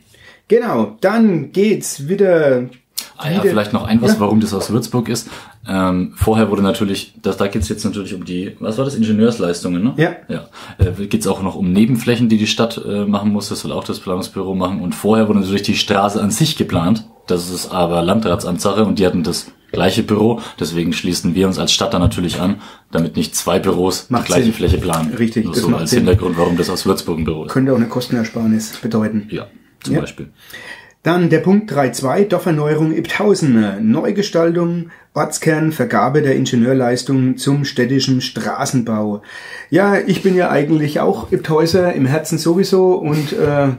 genau. 0.48 0.96
Dann 1.02 1.52
geht's 1.52 2.08
wieder. 2.08 2.70
Ah 3.18 3.32
ja, 3.32 3.42
vielleicht 3.42 3.74
noch 3.74 3.84
ein 3.86 4.02
was, 4.02 4.14
Ja. 4.14 4.20
warum 4.20 4.40
das 4.40 4.54
aus 4.54 4.70
Würzburg 4.70 5.10
ist. 5.10 5.28
Ähm, 5.68 6.14
vorher 6.16 6.50
wurde 6.52 6.62
natürlich, 6.62 7.14
das, 7.22 7.38
da 7.38 7.48
geht's 7.48 7.68
jetzt 7.68 7.84
natürlich 7.84 8.14
um 8.14 8.26
die, 8.26 8.56
was 8.60 8.78
war 8.78 8.86
das, 8.86 8.96
Ingenieursleistungen, 8.96 9.84
ne? 9.84 9.94
Ja. 9.98 10.16
Ja. 10.28 10.46
Äh, 10.78 11.08
geht's 11.08 11.26
auch 11.28 11.42
noch 11.42 11.56
um 11.56 11.72
Nebenflächen, 11.74 12.30
die 12.30 12.38
die 12.38 12.48
Stadt 12.48 12.80
äh, 12.88 13.06
machen 13.06 13.32
muss. 13.32 13.50
Das 13.50 13.62
soll 13.62 13.72
auch 13.72 13.84
das 13.84 14.00
Planungsbüro 14.00 14.54
machen. 14.56 14.82
Und 14.82 14.94
vorher 14.94 15.28
wurde 15.28 15.40
natürlich 15.40 15.64
die 15.64 15.76
Straße 15.76 16.22
an 16.22 16.30
sich 16.32 16.58
geplant. 16.58 17.06
Das 17.26 17.50
ist 17.50 17.72
aber 17.72 18.02
Landratsamtssache 18.04 18.86
und 18.86 19.00
die 19.00 19.06
hatten 19.06 19.24
das 19.24 19.48
gleiche 19.72 20.04
Büro. 20.04 20.40
Deswegen 20.60 20.94
schließen 20.94 21.36
wir 21.36 21.48
uns 21.48 21.60
als 21.60 21.74
Stadt 21.74 21.94
da 21.94 22.00
natürlich 22.00 22.40
an, 22.40 22.62
damit 22.92 23.18
nicht 23.18 23.36
zwei 23.36 23.60
Büros 23.60 24.10
Macht 24.10 24.24
die 24.24 24.28
gleiche 24.28 24.44
Sinn. 24.46 24.54
Fläche 24.54 24.78
planen. 24.78 25.14
Richtig, 25.16 25.44
Nur 25.44 25.54
das 25.54 25.64
so 25.64 25.70
macht 25.70 25.82
als 25.82 25.90
Sinn. 25.90 26.06
Hintergrund, 26.06 26.38
warum 26.38 26.56
das 26.56 26.70
aus 26.70 26.86
Würzburg 26.86 27.18
ein 27.18 27.26
Büro 27.26 27.46
ist. 27.46 27.52
Könnte 27.52 27.74
auch 27.74 27.78
eine 27.78 27.88
Kostenersparnis 27.90 28.78
bedeuten. 28.82 29.28
Ja, 29.30 29.48
zum 29.84 29.96
Ja. 29.96 30.02
Beispiel. 30.02 30.30
Dann 31.08 31.30
der 31.30 31.40
Punkt 31.40 31.72
3.2, 31.72 32.28
Dorferneuerung 32.28 32.94
Ibthausen. 32.94 33.90
Neugestaltung, 33.90 34.90
Ortskern, 35.14 35.72
Vergabe 35.72 36.22
der 36.22 36.36
Ingenieurleistungen 36.36 37.38
zum 37.38 37.64
städtischen 37.64 38.20
Straßenbau. 38.20 39.22
Ja, 39.70 39.98
ich 39.98 40.22
bin 40.22 40.36
ja 40.36 40.50
eigentlich 40.50 41.00
auch 41.00 41.32
Ibthäuser 41.32 41.94
im 41.94 42.06
Herzen 42.06 42.38
sowieso 42.38 42.96
und 42.96 43.32
äh, 43.32 43.70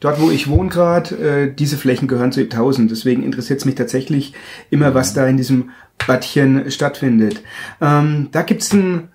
dort, 0.00 0.18
wo 0.18 0.30
ich 0.30 0.48
wohne 0.48 0.70
gerade, 0.70 1.14
äh, 1.16 1.54
diese 1.54 1.76
Flächen 1.76 2.08
gehören 2.08 2.32
zu 2.32 2.40
Ibthausen. 2.40 2.88
Deswegen 2.88 3.22
interessiert 3.22 3.58
es 3.58 3.66
mich 3.66 3.74
tatsächlich 3.74 4.32
immer, 4.70 4.94
was 4.94 5.12
da 5.12 5.26
in 5.26 5.36
diesem 5.36 5.68
Badchen 6.06 6.70
stattfindet. 6.70 7.42
Ähm, 7.82 8.28
da 8.32 8.40
gibt's 8.40 8.72
ein 8.72 9.10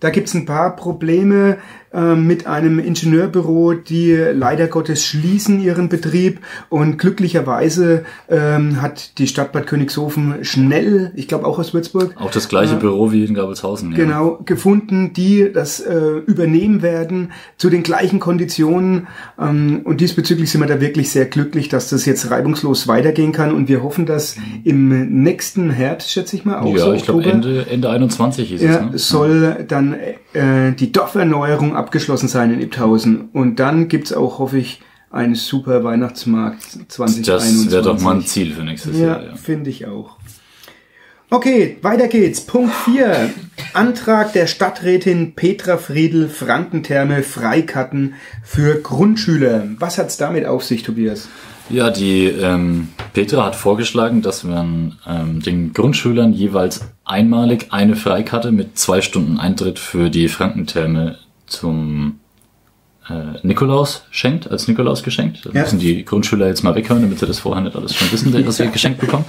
da 0.00 0.10
gibt's 0.10 0.34
ein 0.34 0.46
paar 0.46 0.76
Probleme. 0.76 1.58
Äh, 1.92 2.14
mit 2.14 2.46
einem 2.46 2.78
Ingenieurbüro, 2.78 3.74
die 3.74 4.12
leider 4.14 4.66
Gottes 4.66 5.04
schließen 5.04 5.60
ihren 5.60 5.88
Betrieb 5.88 6.40
und 6.68 6.98
glücklicherweise 6.98 8.04
ähm, 8.28 8.82
hat 8.82 9.18
die 9.18 9.26
Stadt 9.26 9.52
Bad 9.52 9.66
Königshofen 9.66 10.44
schnell, 10.44 11.12
ich 11.16 11.28
glaube 11.28 11.46
auch 11.46 11.58
aus 11.58 11.72
Würzburg, 11.72 12.14
Auch 12.18 12.30
das 12.30 12.48
gleiche 12.48 12.76
Büro 12.76 13.12
wie 13.12 13.24
in 13.24 13.34
Gabelshausen. 13.34 13.92
Ja. 13.92 13.96
genau 13.96 14.38
gefunden, 14.44 15.12
die 15.12 15.50
das 15.52 15.80
äh, 15.80 15.98
übernehmen 16.26 16.82
werden 16.82 17.32
zu 17.56 17.70
den 17.70 17.82
gleichen 17.82 18.20
Konditionen 18.20 19.06
ähm, 19.40 19.80
und 19.84 20.00
diesbezüglich 20.00 20.50
sind 20.50 20.60
wir 20.60 20.68
da 20.68 20.80
wirklich 20.80 21.10
sehr 21.10 21.26
glücklich, 21.26 21.68
dass 21.68 21.88
das 21.88 22.04
jetzt 22.04 22.30
reibungslos 22.30 22.88
weitergehen 22.88 23.32
kann 23.32 23.52
und 23.52 23.68
wir 23.68 23.82
hoffen, 23.82 24.06
dass 24.06 24.36
im 24.64 25.22
nächsten 25.22 25.70
Herbst, 25.70 26.10
schätze 26.10 26.36
ich 26.36 26.44
mal, 26.44 26.60
auch 26.60 26.74
Ja, 26.74 26.84
so 26.84 26.92
ich 26.92 27.04
glaube 27.04 27.24
Ende, 27.24 27.66
Ende 27.70 27.88
21 27.88 28.48
hieß 28.48 28.62
ja, 28.62 28.74
es. 28.74 28.80
Ne? 28.80 28.98
soll 28.98 29.64
dann 29.66 29.96
äh, 30.38 30.72
die 30.72 30.92
Dorferneuerung 30.92 31.76
abgeschlossen 31.76 32.28
sein 32.28 32.52
in 32.52 32.60
Ibthausen. 32.60 33.28
Und 33.32 33.56
dann 33.56 33.88
gibt's 33.88 34.12
auch, 34.12 34.38
hoffe 34.38 34.58
ich, 34.58 34.80
einen 35.10 35.34
super 35.34 35.84
Weihnachtsmarkt 35.84 36.62
2021. 36.88 37.26
Das 37.66 37.72
wäre 37.72 37.82
doch 37.82 38.00
mal 38.00 38.16
ein 38.16 38.26
Ziel 38.26 38.54
für 38.54 38.62
nächstes 38.62 38.98
Ja, 38.98 39.06
Jahr. 39.06 39.22
Ja. 39.24 39.36
finde 39.36 39.70
ich 39.70 39.86
auch. 39.86 40.16
Okay, 41.30 41.76
weiter 41.82 42.08
geht's. 42.08 42.40
Punkt 42.40 42.72
4. 42.86 43.30
Antrag 43.74 44.32
der 44.32 44.46
Stadträtin 44.46 45.34
Petra 45.34 45.76
Friedl, 45.76 46.28
Frankentherme, 46.28 47.22
Freikarten 47.22 48.14
für 48.42 48.76
Grundschüler. 48.80 49.64
Was 49.78 49.98
hat's 49.98 50.16
damit 50.16 50.46
auf 50.46 50.64
sich, 50.64 50.82
Tobias? 50.84 51.28
Ja, 51.70 51.90
die 51.90 52.24
ähm, 52.26 52.88
Petra 53.12 53.44
hat 53.44 53.56
vorgeschlagen, 53.56 54.22
dass 54.22 54.42
man 54.44 54.96
ähm, 55.06 55.42
den 55.42 55.72
Grundschülern 55.74 56.32
jeweils 56.32 56.80
einmalig 57.04 57.66
eine 57.70 57.94
Freikarte 57.96 58.52
mit 58.52 58.78
zwei 58.78 59.00
Stunden 59.02 59.38
Eintritt 59.38 59.78
für 59.78 60.08
die 60.08 60.28
Frankentherme 60.28 61.16
zum 61.46 62.20
äh, 63.10 63.38
Nikolaus 63.46 64.04
schenkt, 64.10 64.50
als 64.50 64.66
Nikolaus 64.68 65.02
geschenkt. 65.02 65.44
Da 65.44 65.50
Ja. 65.52 65.62
müssen 65.62 65.78
die 65.78 66.04
Grundschüler 66.04 66.46
jetzt 66.46 66.62
mal 66.62 66.74
weghören, 66.74 67.02
damit 67.02 67.18
sie 67.18 67.26
das 67.26 67.38
vorher 67.38 67.62
nicht 67.62 67.76
alles 67.76 67.94
schon 67.94 68.10
wissen, 68.12 68.32
dass 68.44 68.56
sie 68.56 68.68
geschenkt 68.72 69.00
bekommen. 69.00 69.24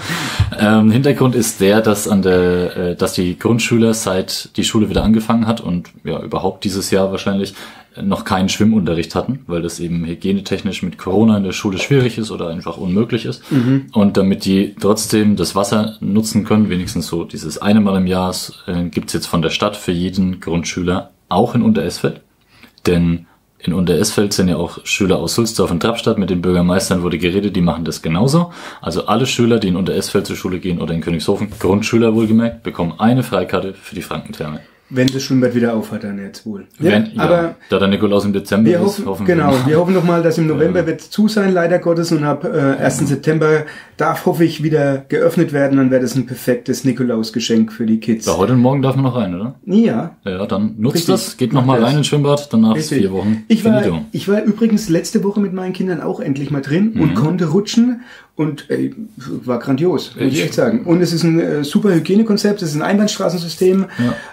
Ähm, 0.58 0.91
Hintergrund 0.91 1.36
ist 1.36 1.60
der, 1.62 1.81
dass 1.81 2.08
an 2.08 2.22
der, 2.22 2.77
äh, 2.77 2.96
dass 2.96 3.13
die 3.13 3.38
Grundschüler 3.38 3.93
seit 3.93 4.55
die 4.58 4.63
Schule 4.63 4.89
wieder 4.89 5.03
angefangen 5.03 5.46
hat 5.48 5.60
und 5.62 5.89
ja 6.03 6.22
überhaupt 6.22 6.63
dieses 6.63 6.91
Jahr 6.91 7.12
wahrscheinlich 7.12 7.53
noch 8.01 8.25
keinen 8.25 8.50
Schwimmunterricht 8.50 9.15
hatten, 9.15 9.39
weil 9.48 9.62
das 9.62 9.79
eben 9.79 10.06
hygienetechnisch 10.06 10.84
mit 10.84 10.98
Corona 10.98 11.38
in 11.38 11.44
der 11.44 11.51
Schule 11.51 11.77
schwierig 11.77 12.18
ist 12.18 12.32
oder 12.32 12.50
einfach 12.50 12.77
unmöglich 12.77 13.25
ist. 13.25 13.44
Und 13.94 14.18
damit 14.18 14.46
die 14.46 14.75
trotzdem 14.79 15.36
das 15.36 15.56
Wasser 15.56 15.98
nutzen 16.00 16.46
können, 16.46 16.70
wenigstens 16.70 17.08
so 17.08 17.24
dieses 17.24 17.58
eine 17.60 17.82
Mal 17.82 17.98
im 17.98 18.08
Jahr, 18.08 18.36
äh, 18.68 18.84
gibt's 18.89 19.13
jetzt 19.13 19.27
von 19.27 19.41
der 19.41 19.50
Stadt 19.50 19.75
für 19.75 19.91
jeden 19.91 20.39
Grundschüler 20.39 21.12
auch 21.29 21.56
in 21.56 21.62
Unteresfeld. 21.62 22.22
Denn 22.86 23.25
in 23.62 23.74
Unteresfeld 23.74 24.32
sind 24.32 24.48
ja 24.48 24.56
auch 24.56 24.86
Schüler 24.86 25.18
aus 25.18 25.36
Sulzdorf 25.36 25.70
und 25.70 25.82
Trappstadt. 25.82 26.18
Mit 26.18 26.29
den 26.29 26.41
Bürgermeistern 26.41 27.03
wurde 27.03 27.18
geredet, 27.18 27.56
die 27.56 27.62
machen 27.62 27.84
das 27.84 28.01
genauso. 28.01 28.53
Also 28.82 29.06
alle 29.08 29.25
Schüler, 29.25 29.60
die 29.60 29.68
in 29.68 29.75
Unteresfeld 29.75 30.25
zur 30.25 30.38
Schule 30.38 30.60
gehen 30.60 30.82
oder 30.82 30.94
in 30.94 31.01
Königshofen, 31.01 31.50
Grundschüler 31.60 32.15
wohlgemerkt, 32.15 32.63
bekommen 32.63 32.94
eine 32.98 33.22
Freikarte 33.22 33.74
für 33.74 33.96
die 33.96 34.01
Frankentherme. 34.01 34.62
Wenn 34.91 35.08
das 35.08 35.22
Schwimmbad 35.22 35.53
wieder 35.53 35.75
auf 35.75 35.91
hat, 35.91 36.03
dann 36.03 36.17
jetzt 36.19 36.46
wohl. 36.46 36.65
Wenn, 36.79 37.05
ja, 37.13 37.22
aber 37.22 37.55
da 37.69 37.77
der 37.79 37.88
Nikolaus 37.89 38.25
im 38.25 38.34
Dezember 38.34 38.69
Wir 38.69 38.77
ist, 38.77 38.84
hoffen, 38.84 39.05
hoffen 39.05 39.25
genau, 39.27 39.51
wir. 39.51 39.65
wir 39.67 39.79
hoffen 39.79 39.93
noch 39.93 40.03
mal, 40.03 40.24
dass 40.24 40.38
im 40.39 40.48
November 40.53 40.88
wird 40.88 41.01
zu 41.01 41.27
sein, 41.27 41.53
leider 41.53 41.77
Gottes, 41.79 42.12
und 42.12 42.24
ab 42.24 42.43
äh, 42.43 42.81
1. 42.84 43.00
September 43.08 43.65
darf, 43.98 44.25
hoffe 44.25 44.43
ich, 44.46 44.63
wieder 44.63 45.05
geöffnet 45.10 45.53
werden, 45.53 45.77
dann 45.77 45.91
wäre 45.91 46.01
das 46.01 46.15
ein 46.15 46.25
perfektes 46.25 46.86
Nikolausgeschenk 46.86 47.72
für 47.72 47.86
die 47.86 48.00
Kids. 48.00 48.25
Ja, 48.25 48.38
heute 48.38 48.53
und 48.53 48.60
morgen 48.60 48.81
darf 48.81 48.96
man 48.96 49.05
noch 49.05 49.15
rein, 49.15 49.36
oder? 49.36 49.55
Ja, 49.65 50.15
Ja, 50.25 50.46
dann 50.48 50.75
nutzt 50.77 50.96
Richtig. 50.96 51.13
das, 51.13 51.38
geht 51.38 51.53
noch 51.53 51.65
mal 51.65 51.74
Macht 51.74 51.81
das. 51.84 51.89
rein 51.89 51.98
ins 52.00 52.08
Schwimmbad, 52.08 52.51
danach 52.51 52.75
ist 52.75 52.91
Richtig. 52.91 53.00
vier 53.00 53.12
Wochen 53.12 53.43
Ich 53.48 53.63
war, 53.65 53.81
finito. 53.84 54.01
ich 54.12 54.27
war 54.27 54.41
übrigens 54.43 54.89
letzte 54.89 55.24
Woche 55.24 55.39
mit 55.39 55.53
meinen 55.53 55.74
Kindern 55.74 56.01
auch 56.01 56.19
endlich 56.19 56.50
mal 56.51 56.62
drin 56.62 56.93
Mhm. 56.96 57.01
und 57.01 57.13
konnte 57.15 57.46
rutschen 57.50 58.01
und 58.39 58.69
ey, 58.69 58.96
war 59.17 59.60
grandios, 59.60 60.15
muss 60.15 60.31
ich 60.31 60.41
echt 60.41 60.53
sagen. 60.53 60.86
Und 60.86 61.01
es 61.01 61.12
ist 61.12 61.24
ein 61.24 61.41
äh, 61.41 61.63
super 61.65 61.93
Hygienekonzept, 61.93 62.62
es 62.62 62.69
ist 62.69 62.75
ein 62.77 62.81
Einbahnstraßensystem. 62.81 63.88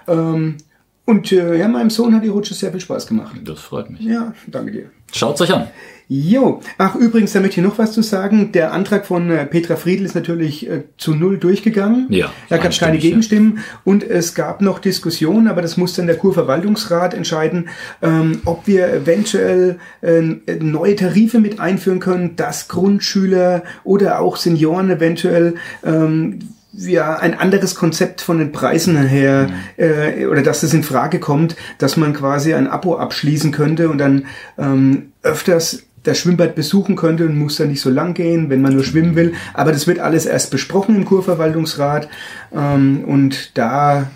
Ähm, 0.06 0.58
und 1.06 1.32
äh, 1.32 1.58
ja, 1.58 1.66
meinem 1.66 1.90
Sohn 1.90 2.14
hat 2.14 2.22
die 2.22 2.28
Rutsche 2.28 2.54
sehr 2.54 2.70
viel 2.70 2.78
Spaß 2.78 3.08
gemacht. 3.08 3.36
Das 3.44 3.58
freut 3.58 3.90
mich. 3.90 4.02
Ja, 4.02 4.32
danke 4.46 4.70
dir. 4.70 4.90
Schaut's 5.12 5.40
euch 5.40 5.52
an. 5.52 5.68
Jo, 6.08 6.60
ach 6.78 6.94
übrigens, 6.94 7.32
da 7.32 7.40
möchte 7.40 7.60
ich 7.60 7.66
noch 7.66 7.78
was 7.78 7.90
zu 7.90 8.00
sagen. 8.00 8.52
Der 8.52 8.72
Antrag 8.72 9.06
von 9.06 9.28
äh, 9.28 9.44
Petra 9.44 9.75
Friedl 9.75 10.04
ist 10.04 10.14
natürlich 10.14 10.68
äh, 10.68 10.84
zu 10.98 11.16
null 11.16 11.38
durchgegangen. 11.38 12.06
Ja, 12.10 12.32
Da 12.48 12.58
gab 12.58 12.70
es 12.70 12.78
keine 12.78 12.92
einstimmig, 12.92 13.02
ja. 13.02 13.10
Gegenstimmen 13.10 13.58
und 13.82 14.04
es 14.04 14.36
gab 14.36 14.60
noch 14.60 14.78
Diskussionen, 14.78 15.48
aber 15.48 15.62
das 15.62 15.76
muss 15.76 15.94
dann 15.94 16.06
der 16.06 16.16
Kurverwaltungsrat 16.16 17.12
entscheiden, 17.12 17.70
ähm, 18.02 18.40
ob 18.44 18.68
wir 18.68 18.86
eventuell 18.92 19.80
äh, 20.00 20.22
neue 20.60 20.94
Tarife 20.94 21.40
mit 21.40 21.58
einführen 21.58 21.98
können, 21.98 22.36
dass 22.36 22.68
Grundschüler 22.68 23.64
oder 23.82 24.20
auch 24.20 24.36
Senioren 24.36 24.90
eventuell 24.90 25.56
ähm, 25.84 26.38
ja, 26.76 27.16
ein 27.16 27.38
anderes 27.38 27.75
Konzept 27.75 28.21
von 28.21 28.38
den 28.38 28.52
Preisen 28.52 28.97
her 28.97 29.49
äh, 29.76 30.26
oder 30.26 30.42
dass 30.42 30.62
es 30.62 30.75
in 30.75 30.83
Frage 30.83 31.21
kommt, 31.21 31.56
dass 31.78 31.97
man 31.97 32.12
quasi 32.12 32.54
ein 32.54 32.66
Abo 32.66 32.97
abschließen 32.97 33.52
könnte 33.52 33.88
und 33.88 33.99
dann 33.99 34.26
ähm, 34.59 35.12
öfters 35.23 35.85
das 36.02 36.18
Schwimmbad 36.18 36.54
besuchen 36.54 36.95
könnte 36.95 37.26
und 37.26 37.37
muss 37.37 37.56
dann 37.56 37.68
nicht 37.68 37.80
so 37.80 37.90
lang 37.90 38.14
gehen, 38.14 38.49
wenn 38.49 38.62
man 38.62 38.75
nur 38.75 38.85
schwimmen 38.85 39.16
will. 39.16 39.35
Aber 39.54 39.73
das 39.73 39.87
wird 39.87 39.99
alles 39.99 40.26
erst 40.26 40.50
besprochen 40.50 40.95
im 40.95 41.04
Kurverwaltungsrat 41.04 42.09
ähm, 42.54 43.04
und 43.04 43.56
da 43.59 44.11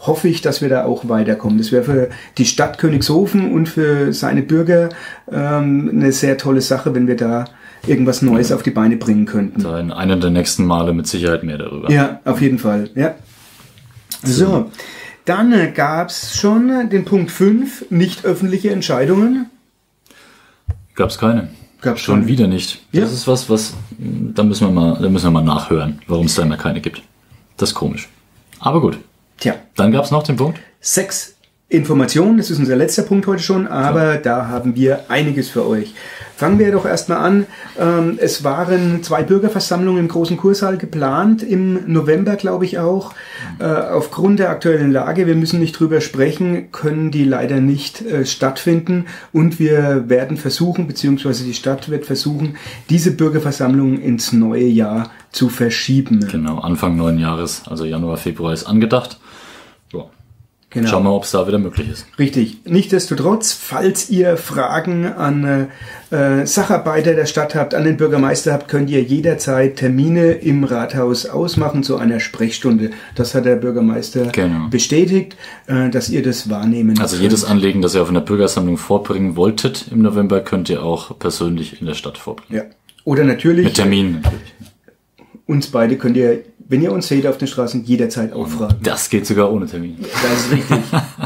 hoffe 0.00 0.28
ich, 0.28 0.40
dass 0.40 0.62
wir 0.62 0.68
da 0.68 0.84
auch 0.84 1.08
weiterkommen. 1.08 1.58
Das 1.58 1.72
wäre 1.72 1.84
für 1.84 2.10
die 2.38 2.46
Stadt 2.46 2.78
Königshofen 2.78 3.52
und 3.52 3.68
für 3.68 4.12
seine 4.12 4.42
Bürger 4.42 4.88
ähm, 5.30 5.90
eine 5.92 6.12
sehr 6.12 6.38
tolle 6.38 6.62
Sache, 6.62 6.94
wenn 6.94 7.06
wir 7.06 7.16
da 7.16 7.44
irgendwas 7.86 8.22
Neues 8.22 8.52
auf 8.52 8.62
die 8.62 8.70
Beine 8.70 8.96
bringen 8.96 9.26
könnten. 9.26 9.62
Da 9.62 9.78
in 9.78 9.90
einem 9.92 10.20
der 10.20 10.30
nächsten 10.30 10.64
Male 10.64 10.92
mit 10.92 11.06
Sicherheit 11.06 11.42
mehr 11.42 11.58
darüber. 11.58 11.90
Ja, 11.90 12.20
auf 12.24 12.40
jeden 12.40 12.58
Fall. 12.58 12.90
Ja. 12.94 13.14
So, 14.22 14.70
dann 15.24 15.52
äh, 15.52 15.70
gab's 15.74 16.36
schon 16.36 16.68
äh, 16.70 16.88
den 16.88 17.04
Punkt 17.04 17.30
5, 17.30 17.86
nicht 17.90 18.24
öffentliche 18.24 18.70
Entscheidungen. 18.70 19.46
Gab's 20.94 21.18
keine. 21.18 21.48
Gab's 21.80 22.02
Schon 22.02 22.16
keine. 22.20 22.26
wieder 22.26 22.46
nicht. 22.46 22.82
Ja. 22.92 23.02
Das 23.02 23.12
ist 23.12 23.26
was, 23.26 23.48
was, 23.48 23.72
da 23.98 24.42
müssen 24.42 24.66
wir 24.66 24.72
mal, 24.72 24.98
da 25.00 25.08
müssen 25.08 25.26
wir 25.26 25.30
mal 25.30 25.42
nachhören, 25.42 26.00
warum 26.06 26.26
es 26.26 26.34
da 26.34 26.42
immer 26.42 26.58
keine 26.58 26.80
gibt. 26.82 27.02
Das 27.56 27.70
ist 27.70 27.74
komisch. 27.74 28.08
Aber 28.58 28.80
gut. 28.82 28.98
Tja, 29.38 29.54
Dann 29.76 29.90
gab's 29.92 30.10
noch 30.10 30.22
den 30.22 30.36
Punkt. 30.36 30.60
sechs 30.80 31.36
Informationen, 31.70 32.36
das 32.36 32.50
ist 32.50 32.58
unser 32.58 32.76
letzter 32.76 33.04
Punkt 33.04 33.26
heute 33.26 33.42
schon, 33.42 33.66
aber 33.66 34.16
da 34.18 34.48
haben 34.48 34.74
wir 34.74 35.04
einiges 35.08 35.48
für 35.48 35.66
euch. 35.66 35.94
Fangen 36.40 36.58
wir 36.58 36.72
doch 36.72 36.86
erstmal 36.86 37.18
an. 37.18 37.46
Ähm, 37.78 38.16
es 38.18 38.42
waren 38.44 39.02
zwei 39.02 39.22
Bürgerversammlungen 39.22 40.00
im 40.00 40.08
großen 40.08 40.38
Kursaal 40.38 40.78
geplant, 40.78 41.42
im 41.42 41.92
November 41.92 42.36
glaube 42.36 42.64
ich 42.64 42.78
auch. 42.78 43.12
Äh, 43.58 43.64
aufgrund 43.66 44.38
der 44.38 44.48
aktuellen 44.48 44.90
Lage, 44.90 45.26
wir 45.26 45.34
müssen 45.34 45.60
nicht 45.60 45.78
drüber 45.78 46.00
sprechen, 46.00 46.72
können 46.72 47.10
die 47.10 47.24
leider 47.24 47.60
nicht 47.60 48.00
äh, 48.00 48.24
stattfinden 48.24 49.04
und 49.34 49.58
wir 49.58 50.08
werden 50.08 50.38
versuchen, 50.38 50.86
beziehungsweise 50.86 51.44
die 51.44 51.52
Stadt 51.52 51.90
wird 51.90 52.06
versuchen, 52.06 52.56
diese 52.88 53.10
Bürgerversammlungen 53.10 54.00
ins 54.00 54.32
neue 54.32 54.64
Jahr 54.64 55.10
zu 55.32 55.50
verschieben. 55.50 56.26
Genau, 56.32 56.60
Anfang 56.60 56.96
neuen 56.96 57.18
Jahres, 57.18 57.64
also 57.66 57.84
Januar, 57.84 58.16
Februar 58.16 58.54
ist 58.54 58.64
angedacht. 58.64 59.20
Genau. 60.72 60.88
Schauen 60.88 61.02
wir 61.02 61.10
mal, 61.10 61.16
ob 61.16 61.24
es 61.24 61.32
da 61.32 61.46
wieder 61.48 61.58
möglich 61.58 61.90
ist. 61.90 62.06
Richtig. 62.16 62.58
Nichtsdestotrotz, 62.64 63.52
falls 63.52 64.08
ihr 64.08 64.36
Fragen 64.36 65.04
an 65.04 65.68
äh, 66.12 66.46
Sacharbeiter 66.46 67.14
der 67.14 67.26
Stadt 67.26 67.56
habt, 67.56 67.74
an 67.74 67.82
den 67.84 67.96
Bürgermeister 67.96 68.52
habt, 68.52 68.68
könnt 68.68 68.88
ihr 68.88 69.02
jederzeit 69.02 69.76
Termine 69.76 70.30
im 70.32 70.62
Rathaus 70.62 71.26
ausmachen 71.26 71.82
zu 71.82 71.96
einer 71.96 72.20
Sprechstunde. 72.20 72.90
Das 73.16 73.34
hat 73.34 73.46
der 73.46 73.56
Bürgermeister 73.56 74.26
Genau. 74.26 74.68
bestätigt, 74.70 75.36
äh, 75.66 75.90
dass 75.90 76.08
ihr 76.08 76.22
das 76.22 76.48
wahrnehmen 76.48 77.00
Also 77.00 77.16
könnt. 77.16 77.22
jedes 77.24 77.44
Anliegen, 77.44 77.82
das 77.82 77.96
ihr 77.96 78.02
auf 78.02 78.08
einer 78.10 78.20
Bürgersammlung 78.20 78.76
vorbringen 78.76 79.34
wolltet 79.34 79.86
im 79.90 80.02
November, 80.02 80.40
könnt 80.40 80.70
ihr 80.70 80.84
auch 80.84 81.18
persönlich 81.18 81.80
in 81.80 81.86
der 81.88 81.94
Stadt 81.94 82.16
vorbringen. 82.16 82.54
Ja. 82.56 82.62
Oder 83.04 83.24
natürlich, 83.24 83.64
Mit 83.64 83.74
Terminen 83.74 84.20
natürlich. 84.22 84.40
Uns 85.50 85.66
beide 85.66 85.96
könnt 85.96 86.16
ihr, 86.16 86.40
wenn 86.68 86.80
ihr 86.82 86.92
uns 86.92 87.08
seht 87.08 87.26
auf 87.26 87.36
den 87.38 87.48
Straßen, 87.48 87.84
jederzeit 87.84 88.32
auch 88.32 88.46
fragen. 88.48 88.76
Das 88.82 89.10
geht 89.10 89.26
sogar 89.26 89.52
ohne 89.52 89.66
Termin. 89.66 89.96
Das 90.00 90.46
ist 90.46 90.52
richtig. 90.52 90.78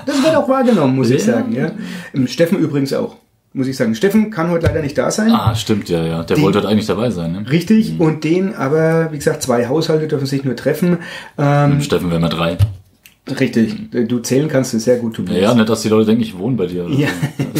Das 0.07 0.23
wird 0.23 0.35
auch 0.35 0.49
wahrgenommen, 0.49 0.97
muss 0.97 1.11
ich 1.11 1.27
Ja. 1.27 1.35
sagen. 1.35 1.53
Ja. 1.55 1.71
Ähm, 2.15 2.27
Steffen 2.27 2.59
übrigens 2.59 2.93
auch, 2.95 3.17
muss 3.53 3.67
ich 3.67 3.77
sagen. 3.77 3.95
Steffen 3.95 4.31
kann 4.31 4.51
heute 4.51 4.67
leider 4.67 4.81
nicht 4.83 4.97
da 4.97 5.11
sein. 5.11 5.31
Ah, 5.33 5.55
stimmt, 5.55 5.89
ja, 5.91 6.03
ja. 6.05 6.23
Der 6.23 6.37
Die- 6.37 6.43
wollte 6.43 6.59
heute 6.61 6.69
eigentlich 6.69 6.87
dabei 6.87 7.11
sein, 7.11 7.33
ne? 7.33 7.45
Richtig, 7.51 8.01
und 8.01 8.25
den 8.25 8.55
aber, 8.55 9.13
wie 9.13 9.17
gesagt, 9.19 9.43
zwei 9.43 9.67
Haushalte 9.69 10.09
dürfen 10.09 10.27
sich 10.27 10.45
nur 10.45 10.57
treffen. 10.57 10.99
Ähm, 11.39 11.81
Steffen 11.83 12.11
wären 12.11 12.23
wir 12.23 12.29
drei. 12.31 12.57
Richtig, 13.31 13.91
du 13.91 14.19
zählen 14.21 14.49
kannst 14.49 14.73
du 14.75 14.79
sehr 14.79 14.97
gut, 14.99 15.17
Tobias. 15.17 15.39
Ja, 15.39 15.55
nicht, 15.55 15.69
dass 15.69 15.83
die 15.83 15.89
Leute 15.89 16.07
denken, 16.07 16.23
ich 16.23 16.37
wohne 16.37 16.57
bei 16.57 16.67
dir. 16.67 16.87
Ja, 16.99 17.09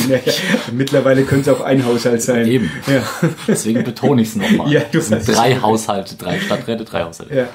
naja, 0.09 0.21
mittlerweile 0.73 1.25
könnte 1.25 1.51
es 1.51 1.57
auch 1.57 1.63
ein 1.63 1.85
Haushalt 1.85 2.21
sein. 2.23 2.47
Eben. 2.47 2.71
Ja. 2.87 3.03
Deswegen 3.49 3.85
betone 3.85 4.23
ich 4.23 4.29
es 4.29 4.37
nochmal. 4.37 4.71
Ja, 4.73 4.83
du 4.91 4.99
Es 4.99 5.09
sind 5.09 5.27
drei 5.27 5.57
Haushalte, 5.61 6.17
drei 6.17 6.39
Stadträte, 6.39 6.85
drei 6.85 7.05
Haushalte. 7.05 7.35
Ja. 7.35 7.49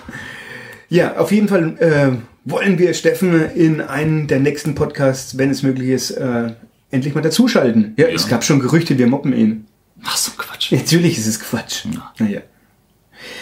ja, 0.89 1.17
auf 1.17 1.31
jeden 1.31 1.47
Fall 1.47 1.77
äh, 1.79 2.17
wollen 2.45 2.79
wir 2.79 2.93
Steffen 2.93 3.49
in 3.51 3.81
einen 3.81 4.27
der 4.27 4.39
nächsten 4.39 4.75
Podcasts, 4.75 5.37
wenn 5.37 5.51
es 5.51 5.61
möglich 5.63 5.89
ist, 5.89 6.11
äh, 6.11 6.51
endlich 6.91 7.13
mal 7.13 7.21
dazuschalten. 7.21 7.93
Ja, 7.97 8.07
es 8.07 8.27
gab 8.27 8.43
schon 8.43 8.59
Gerüchte, 8.59 8.97
wir 8.97 9.07
moppen 9.07 9.33
ihn. 9.33 9.65
Ach 10.03 10.17
so, 10.17 10.31
Quatsch. 10.37 10.71
Natürlich 10.71 11.17
ist 11.17 11.27
es 11.27 11.39
Quatsch. 11.39 11.85
Ja. 11.85 12.11
Naja. 12.19 12.41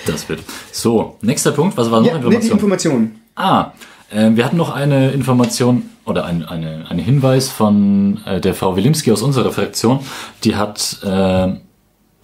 Das 0.05 0.27
wird. 0.27 0.41
So, 0.71 1.17
nächster 1.21 1.51
Punkt. 1.51 1.77
Was 1.77 1.91
war 1.91 2.01
noch 2.01 2.07
Ja, 2.07 2.15
Information? 2.15 2.51
Information. 2.51 3.11
Ah, 3.35 3.71
äh, 3.71 3.96
wir 4.11 4.45
hatten 4.45 4.57
noch 4.57 4.73
eine 4.73 5.11
Information 5.11 5.89
oder 6.05 6.25
ein, 6.25 6.45
eine, 6.45 6.89
einen 6.89 6.99
Hinweis 6.99 7.49
von 7.49 8.19
äh, 8.25 8.39
der 8.39 8.53
Frau 8.53 8.75
Wilimski 8.77 9.11
aus 9.11 9.21
unserer 9.21 9.51
Fraktion. 9.51 9.99
Die 10.43 10.55
hat 10.55 10.99
äh, 11.03 11.07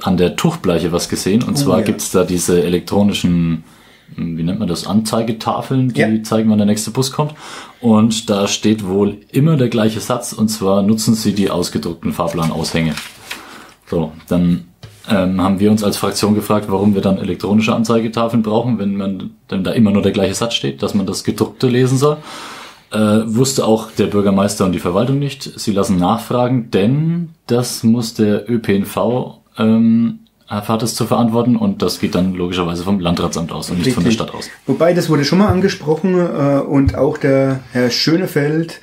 an 0.02 0.18
der 0.18 0.36
Tuchbleiche 0.36 0.92
was 0.92 1.10
gesehen. 1.10 1.44
Und 1.44 1.58
zwar 1.58 1.80
ja. 1.80 1.86
gibt's 1.86 2.12
da 2.12 2.24
diese 2.24 2.64
elektronischen, 2.64 3.64
hm, 4.16 4.38
wie 4.38 4.44
nennt 4.44 4.60
man 4.60 4.68
das, 4.68 4.88
Anzeigetafeln, 4.88 5.90
die 5.90 6.02
Ja. 6.02 6.24
zeigen, 6.24 6.50
wann 6.50 6.58
der 6.58 6.68
nächste 6.68 6.92
Bus 6.92 7.12
kommt. 7.12 7.34
Und 7.82 8.30
da 8.30 8.48
steht 8.48 8.88
wohl 8.88 9.18
immer 9.32 9.58
der 9.58 9.70
gleiche 9.70 10.00
Satz. 10.00 10.34
Und 10.34 10.48
zwar 10.50 10.82
nutzen 10.82 11.14
Sie 11.16 11.34
die 11.34 11.50
ausgedruckten 11.50 12.14
Fahrplanaushänge. 12.14 12.96
So, 13.88 14.14
dann 14.28 14.66
ähm, 15.10 15.42
haben 15.42 15.60
wir 15.60 15.70
uns 15.72 15.84
als 15.84 15.98
Fraktion 15.98 16.36
gefragt, 16.36 16.68
warum 16.70 16.96
wir 16.96 17.02
dann 17.02 17.18
elektronische 17.18 17.76
Anzeigetafeln 17.76 18.44
brauchen, 18.44 18.80
wenn 18.80 18.96
man 18.96 19.32
denn 19.52 19.64
da 19.64 19.72
immer 19.72 19.92
nur 19.92 20.02
der 20.02 20.12
gleiche 20.12 20.34
Satz 20.34 20.54
steht, 20.54 20.82
dass 20.82 20.94
man 20.94 21.06
das 21.06 21.24
gedruckte 21.24 21.68
lesen 21.68 21.98
soll. 21.98 22.18
Äh, 22.92 23.24
wusste 23.26 23.66
auch 23.66 23.92
der 23.92 24.08
Bürgermeister 24.08 24.66
und 24.66 24.72
die 24.72 24.80
Verwaltung 24.80 25.20
nicht. 25.20 25.60
Sie 25.60 25.72
lassen 25.72 25.98
nachfragen, 25.98 26.70
denn 26.72 27.30
das 27.48 27.84
muss 27.84 28.14
der 28.14 28.50
ÖPNV 28.50 29.40
ähm, 29.58 30.20
hat 30.48 30.84
es 30.84 30.94
zu 30.96 31.06
verantworten 31.06 31.56
und 31.56 31.82
das 31.82 32.00
geht 32.00 32.16
dann 32.16 32.34
logischerweise 32.34 32.84
vom 32.84 33.00
Landratsamt 33.00 33.52
aus 33.52 33.72
und 33.72 33.80
nicht 33.80 33.94
von 33.94 34.04
der 34.04 34.12
Richtig. 34.12 34.28
Stadt 34.28 34.36
aus. 34.38 34.50
Wobei, 34.68 34.94
das 34.94 35.10
wurde 35.10 35.26
schon 35.26 35.40
mal 35.40 35.48
angesprochen 35.48 36.16
äh, 36.16 36.60
und 36.60 36.96
auch 36.96 37.18
der 37.18 37.62
Herr 37.72 37.90
Schönefeld, 37.90 38.80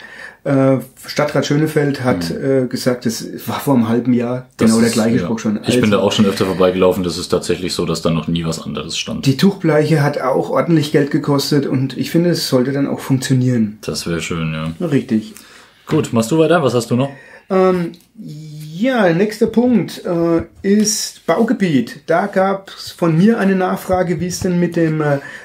Stadtrat 1.07 1.45
Schönefeld 1.47 2.03
hat 2.03 2.31
äh, 2.31 2.67
gesagt, 2.67 3.05
das 3.05 3.27
war 3.47 3.61
vor 3.61 3.75
einem 3.75 3.89
halben 3.89 4.13
Jahr 4.15 4.49
genau 4.57 4.79
der 4.79 4.87
ist- 4.89 4.95
gleiche 4.95 5.17
ja. 5.17 5.23
Spruch 5.25 5.39
schon. 5.39 5.57
Ich 5.67 5.75
bin 5.75 5.85
Also, 5.85 5.97
da 5.97 5.99
auch 5.99 6.13
schon 6.13 6.25
öfter 6.27 6.47
vorbeigelaufen. 6.47 7.05
Das 7.05 7.19
ist 7.19 7.29
tatsächlich 7.29 7.75
so, 7.75 7.85
dass 7.85 8.01
da 8.03 8.11
noch 8.11 8.27
nie 8.29 8.45
was 8.45 8.63
anderes 8.63 8.97
stand. 8.97 9.27
Die 9.27 9.37
Tuchbleiche 9.37 10.03
hat 10.03 10.21
auch 10.21 10.51
ordentlich 10.51 10.93
Geld 10.93 11.11
gekostet 11.11 11.67
und 11.67 11.97
ich 11.99 12.11
finde, 12.11 12.31
es 12.31 12.49
sollte 12.49 12.73
dann 12.73 12.87
auch 12.87 13.01
funktionieren. 13.01 13.79
Das 13.83 14.07
wäre 14.07 14.21
schön, 14.23 14.53
ja. 14.55 14.87
Richtig. 14.87 15.35
Gut, 15.87 16.13
machst 16.13 16.31
du 16.31 16.39
weiter? 16.39 16.63
Was 16.63 16.73
hast 16.75 16.91
du 16.91 16.97
noch? 16.97 17.11
Ähm, 17.51 17.93
ja, 18.19 18.35
nächster 19.15 19.47
Punkt 19.47 20.03
äh, 20.05 20.43
ist 20.63 21.27
Baugebiet. 21.27 22.01
Da 22.07 22.27
gab 22.27 22.71
es 22.71 22.91
von 22.91 23.17
mir 23.17 23.39
eine 23.39 23.55
Nachfrage, 23.55 24.21
wie 24.21 24.27
es 24.27 24.41
denn 24.41 24.59
mit 24.59 24.77
dem 24.77 25.03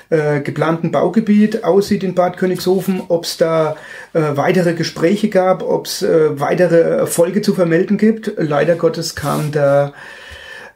äh, 0.09 0.41
geplanten 0.41 0.91
Baugebiet 0.91 1.63
aussieht 1.63 2.03
in 2.03 2.15
Bad 2.15 2.37
Königshofen, 2.37 3.01
ob 3.07 3.25
es 3.25 3.37
da 3.37 3.75
äh, 4.13 4.21
weitere 4.35 4.73
Gespräche 4.73 5.29
gab, 5.29 5.63
ob 5.63 5.87
es 5.87 6.01
äh, 6.01 6.39
weitere 6.39 6.79
Erfolge 6.79 7.41
zu 7.41 7.53
vermelden 7.53 7.97
gibt. 7.97 8.31
Leider 8.37 8.75
Gottes 8.75 9.15
kam 9.15 9.51
da 9.51 9.93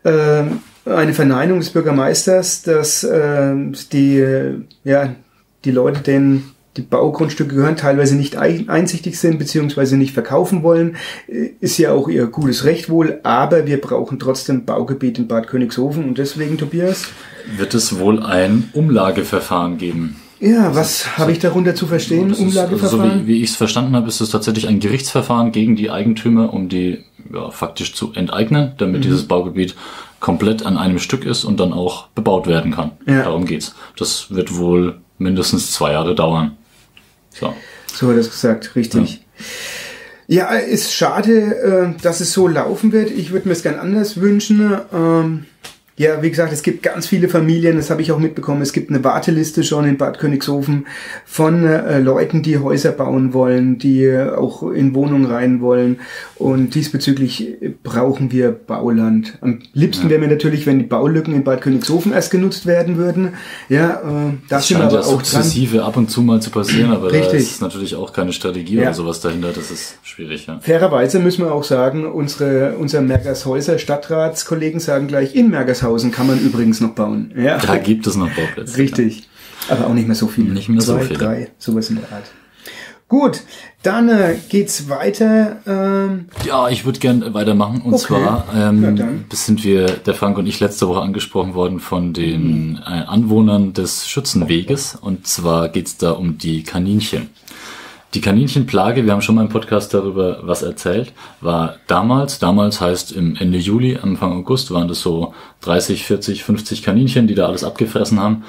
äh, 0.04 0.44
eine 0.86 1.14
Verneinung 1.14 1.60
des 1.60 1.70
Bürgermeisters, 1.70 2.64
dass 2.64 3.04
äh, 3.04 3.56
die, 3.92 4.66
ja, 4.84 5.16
die 5.66 5.72
Leute, 5.72 6.02
denen 6.02 6.56
die 6.80 6.86
Baugrundstücke 6.86 7.56
gehören, 7.56 7.76
teilweise 7.76 8.16
nicht 8.16 8.38
ein- 8.38 8.70
einsichtig 8.70 9.20
sind 9.20 9.38
beziehungsweise 9.38 9.98
nicht 9.98 10.14
verkaufen 10.14 10.64
wollen. 10.64 10.96
Äh, 11.28 11.50
Ist 11.60 11.78
ja 11.78 11.92
auch 11.92 12.08
ihr 12.08 12.28
gutes 12.28 12.64
Recht 12.64 12.90
wohl, 12.90 13.20
aber 13.24 13.66
wir 13.68 13.82
brauchen 13.82 14.18
trotzdem 14.20 14.66
Baugebiet 14.66 15.18
in 15.20 15.28
Bad 15.28 15.48
Königshofen 15.48 16.06
und 16.06 16.18
deswegen, 16.18 16.58
Tobias, 16.58 17.08
Wird 17.58 17.74
es 17.74 18.00
wohl 18.00 18.24
ein 18.24 18.70
Umlageverfahren 18.74 19.78
geben? 19.78 20.16
ja, 20.40 20.74
was 20.74 21.18
habe 21.18 21.34
ich 21.34 21.40
darunter 21.40 21.76
zu 21.76 21.86
verstehen? 21.86 22.30
Ist, 22.32 22.40
also 22.40 22.50
so 22.50 22.60
Umlageverfahren? 22.62 23.22
wie, 23.24 23.28
wie 23.28 23.44
ich 23.44 23.50
es 23.50 23.56
verstanden 23.58 23.96
habe, 23.96 24.08
ist 24.08 24.22
es 24.22 24.30
tatsächlich 24.30 24.68
ein 24.70 24.80
Gerichtsverfahren 24.80 25.52
gegen 25.52 25.76
die 25.76 25.90
Eigentümer, 25.92 26.54
um 26.54 26.70
die 26.70 27.04
ja, 27.34 27.52
faktisch 27.52 27.94
zu 27.94 28.14
enteignen, 28.14 28.72
damit 28.78 29.00
Mhm. 29.00 29.04
dieses 29.04 29.24
Baugebiet 29.28 29.76
komplett 30.22 30.66
an 30.66 30.78
einem 30.78 31.00
Stück 31.00 31.26
ist 31.26 31.44
und 31.44 31.60
dann 31.60 31.74
auch 31.74 32.08
bebaut 32.16 32.48
werden 32.48 32.72
kann. 32.74 32.92
Ja. 33.06 33.24
Darum 33.24 33.46
geht's. 33.46 33.76
Das 33.98 34.28
wird 34.32 34.56
wohl 34.58 35.00
mindestens 35.18 35.72
zwei 35.74 35.92
Jahre 35.92 36.16
dauern. 36.16 36.58
So. 37.40 37.56
So 37.94 38.08
hat 38.08 38.16
er 38.16 38.20
es 38.20 38.30
gesagt, 38.30 38.76
richtig. 38.76 39.26
Ja, 40.28 40.50
ist 40.50 40.94
schade, 40.94 41.96
äh, 41.98 42.02
dass 42.02 42.20
es 42.20 42.34
so 42.34 42.48
laufen 42.48 42.92
wird. 42.92 43.10
Ich 43.10 43.32
würde 43.32 43.48
mir 43.48 43.54
es 43.54 43.64
gern 43.64 43.80
anders 43.80 44.22
wünschen. 44.22 44.72
Ja, 46.00 46.22
wie 46.24 46.30
gesagt, 46.30 46.54
es 46.54 46.64
gibt 46.64 46.82
ganz 46.82 47.08
viele 47.08 47.28
Familien, 47.28 47.76
das 47.76 47.90
habe 47.90 48.02
ich 48.02 48.14
auch 48.14 48.20
mitbekommen. 48.20 48.62
Es 48.62 48.72
gibt 48.72 48.90
eine 48.90 49.04
Warteliste 49.04 49.66
schon 49.66 49.84
in 49.84 49.98
Bad 49.98 50.18
Königshofen 50.18 50.88
von 51.26 51.66
äh, 51.66 52.00
Leuten, 52.00 52.42
die 52.42 52.58
Häuser 52.58 52.94
bauen 52.94 53.34
wollen, 53.34 53.80
die 53.80 54.06
äh, 54.06 54.30
auch 54.30 54.64
in 54.64 54.96
Wohnungen 54.96 55.26
rein 55.26 55.60
wollen. 55.60 56.00
Und 56.38 56.74
diesbezüglich 56.74 57.62
äh, 57.62 57.74
brauchen 57.84 58.32
wir 58.32 58.52
Bauland. 58.54 59.38
Am 59.42 59.60
liebsten 59.74 60.10
wäre 60.10 60.22
mir 60.22 60.30
natürlich, 60.30 60.66
wenn 60.66 60.80
die 60.80 60.86
Baulücken 60.86 61.36
in 61.36 61.44
Bad 61.44 61.60
Königshofen 61.60 62.14
erst 62.14 62.32
genutzt 62.32 62.66
werden 62.66 62.96
würden. 62.96 63.34
Ja, 63.68 63.96
äh, 63.96 64.02
da 64.04 64.32
Das 64.48 64.68
sind 64.70 64.78
scheint 64.80 64.94
ja 64.94 65.00
aber 65.00 65.06
auch 65.06 65.12
dran. 65.22 65.26
sukzessive 65.26 65.84
ab 65.84 65.98
und 65.98 66.10
zu 66.10 66.22
mal 66.22 66.42
zu 66.42 66.50
passieren, 66.50 66.92
aber 66.94 67.10
da 67.10 67.18
Richtig. 67.18 67.42
ist 67.42 67.62
natürlich 67.62 67.96
auch 67.96 68.14
keine 68.14 68.32
Strategie 68.32 68.76
Ja. 68.78 68.84
oder 68.84 68.94
sowas 68.94 69.20
dahinter. 69.20 69.50
Das 69.54 69.70
ist 69.70 69.96
schwierig, 70.04 70.48
ja. 70.48 70.60
Fairerweise 70.62 71.20
müssen 71.20 71.44
wir 71.44 71.52
auch 71.54 71.66
sagen, 71.66 72.06
unsere, 72.10 72.78
unser 72.78 73.02
Mergershäuser 73.02 73.78
Stadtratskollegen 73.80 74.80
sagen 74.80 75.08
gleich, 75.10 75.36
in 75.36 75.50
Mergershausen 75.90 76.12
kann 76.12 76.28
man 76.28 76.40
übrigens 76.40 76.80
noch 76.82 76.92
bauen. 76.92 77.32
Ja, 77.36 77.58
Da 77.58 77.78
gibt 77.78 78.06
es 78.08 78.16
noch 78.16 78.30
Bauplätze. 78.30 78.78
richtig. 78.78 79.28
Aber 79.70 79.88
auch 79.88 79.94
nicht 79.94 80.08
mehr 80.08 80.16
so 80.16 80.28
viele. 80.28 80.50
Nicht 80.54 80.70
mehr 80.70 80.82
so 80.82 80.94
Zwei, 80.96 81.04
viele. 81.06 81.20
drei, 81.20 81.52
sowas 81.58 81.90
in 81.90 81.98
der 81.98 82.12
Art. 82.12 82.24
Gut, 83.08 83.42
dann 83.82 84.08
äh, 84.08 84.36
geht's 84.50 84.88
weiter. 84.88 85.58
Ähm, 85.66 86.26
Ja, 86.46 86.70
ich 86.70 86.86
würde 86.86 87.00
gern 87.00 87.34
weitermachen. 87.34 87.82
Und 87.82 87.96
Okay. 87.96 88.06
zwar 88.06 88.46
ähm, 88.56 89.26
sind 89.32 89.64
wir, 89.64 89.88
der 89.88 90.14
Frank 90.14 90.38
und 90.38 90.46
ich, 90.46 90.60
letzte 90.60 90.88
Woche 90.88 91.02
angesprochen 91.02 91.56
worden 91.56 91.80
von 91.80 92.14
den 92.14 92.78
äh, 92.86 92.90
Anwohnern 93.08 93.74
des 93.74 94.08
Schützenweges. 94.08 94.96
Und 94.96 95.26
zwar 95.26 95.70
geht's 95.70 95.98
da 95.98 96.12
um 96.12 96.38
die 96.38 96.62
Kaninchen. 96.64 97.30
Die 98.16 98.22
Kaninchenplage, 98.22 99.06
wir 99.06 99.12
haben 99.12 99.22
schon 99.22 99.36
mal 99.36 99.44
im 99.44 99.50
Podcast 99.50 99.94
darüber 99.94 100.40
was 100.42 100.64
erzählt, 100.64 101.14
war 101.42 101.76
damals, 101.86 102.40
damals 102.40 102.82
heißt 102.82 103.12
im 103.12 103.36
Ende 103.36 103.60
Juli, 103.60 104.00
Anfang 104.02 104.34
August, 104.34 104.72
waren 104.72 104.88
das 104.88 105.02
so 105.02 105.36
30, 105.62 106.06
40, 106.06 106.44
50 106.44 106.82
Kaninchen, 106.82 107.28
die 107.28 107.36
da 107.36 107.46
alles 107.46 107.64
abgefressen 107.64 108.20
haben. 108.20 108.44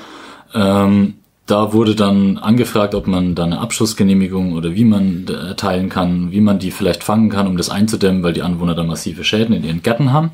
Ähm, 0.54 1.14
da 1.44 1.74
wurde 1.74 1.94
dann 1.94 2.38
angefragt, 2.38 2.94
ob 2.94 3.06
man 3.06 3.34
da 3.34 3.44
eine 3.44 3.58
Abschussgenehmigung 3.58 4.54
oder 4.54 4.74
wie 4.74 4.84
man 4.84 5.26
erteilen 5.26 5.90
kann, 5.90 6.30
wie 6.30 6.40
man 6.40 6.58
die 6.58 6.70
vielleicht 6.70 7.04
fangen 7.04 7.28
kann, 7.28 7.46
um 7.46 7.58
das 7.58 7.68
einzudämmen, 7.68 8.22
weil 8.22 8.32
die 8.32 8.42
Anwohner 8.42 8.74
da 8.74 8.84
massive 8.84 9.24
Schäden 9.24 9.54
in 9.54 9.64
ihren 9.64 9.82
Gärten 9.82 10.12
haben. 10.12 10.30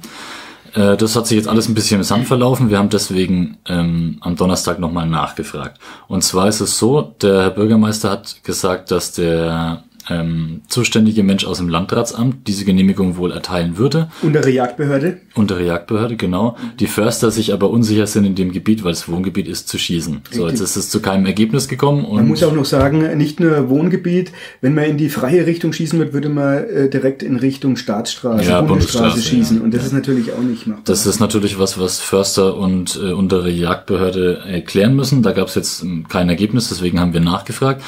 Äh, 0.77 0.97
Das 0.97 1.17
hat 1.17 1.27
sich 1.27 1.37
jetzt 1.39 1.49
alles 1.49 1.69
ein 1.69 1.75
bisschen 1.75 1.99
im 2.01 2.05
Sand 2.05 2.27
verlaufen. 2.29 2.71
Wir 2.71 2.79
haben 2.79 2.91
deswegen 2.91 3.59
ähm, 3.67 4.19
am 4.21 4.37
Donnerstag 4.37 4.79
nochmal 4.79 5.07
nachgefragt. 5.09 5.81
Und 6.07 6.23
zwar 6.23 6.49
ist 6.49 6.61
es 6.61 6.79
so, 6.79 7.03
der 7.23 7.43
Herr 7.43 7.51
Bürgermeister 7.51 8.11
hat 8.11 8.45
gesagt, 8.45 8.91
dass 8.91 9.13
der 9.13 9.83
ähm, 10.09 10.63
zuständige 10.69 11.23
Mensch 11.23 11.45
aus 11.47 11.59
dem 11.59 11.69
Landratsamt 11.69 12.47
diese 12.47 12.65
Genehmigung 12.65 13.17
wohl 13.17 13.33
erteilen 13.33 13.77
würde. 13.79 14.09
untere 14.23 14.51
Jagdbehörde. 14.51 15.19
Untere 15.35 15.65
Jagdbehörde, 15.65 16.17
genau. 16.17 16.57
Die 16.81 16.87
Förster 16.87 17.31
sich 17.31 17.53
aber 17.53 17.71
unsicher 17.71 18.07
sind 18.07 18.25
in 18.25 18.35
dem 18.35 18.53
Gebiet, 18.53 18.85
weil 18.85 18.93
es 18.93 19.09
Wohngebiet 19.09 19.49
ist, 19.49 19.69
zu 19.69 19.79
schießen. 19.79 20.23
So, 20.31 20.45
Richtig. 20.45 20.61
jetzt 20.61 20.71
ist 20.71 20.77
es 20.77 20.91
zu 20.91 21.01
keinem 21.01 21.27
Ergebnis 21.27 21.69
gekommen 21.69 22.05
und 22.05 22.17
Man 22.17 22.29
muss 22.29 22.43
auch 22.43 22.53
noch 22.55 22.65
sagen, 22.65 23.17
nicht 23.17 23.41
nur 23.41 23.69
Wohngebiet. 23.69 24.33
Wenn 24.61 24.75
man 24.75 24.85
in 24.85 24.97
die 24.97 25.09
freie 25.09 25.47
Richtung 25.47 25.73
schießen 25.73 25.99
wird, 25.99 26.13
würde 26.13 26.29
man 26.29 26.59
äh, 26.65 26.89
direkt 26.89 27.23
in 27.23 27.37
Richtung 27.37 27.77
Staatsstraße, 27.77 28.45
Ja, 28.49 28.61
Bundesstraße 28.61 29.03
Bundesstraße, 29.11 29.29
schießen. 29.29 29.57
ja. 29.59 29.63
Und 29.65 29.75
das 29.75 29.85
ist 29.87 29.93
natürlich 29.93 30.33
auch 30.33 30.41
nicht 30.43 30.67
machbar. 30.67 30.83
Das 30.85 31.07
ist 31.07 31.21
natürlich 31.21 31.59
was, 31.59 31.79
was 31.79 31.99
Förster 32.01 32.57
und 32.57 32.99
äh, 33.03 33.13
untere 33.13 33.51
Jagdbehörde 33.51 34.39
erklären 34.47 34.95
müssen. 34.95 35.23
Da 35.23 35.33
gab 35.33 35.49
es 35.49 35.55
jetzt 35.55 35.83
ähm, 35.83 36.07
kein 36.09 36.29
Ergebnis, 36.29 36.69
deswegen 36.69 37.01
haben 37.01 37.13
wir 37.13 37.21
nachgefragt. 37.21 37.83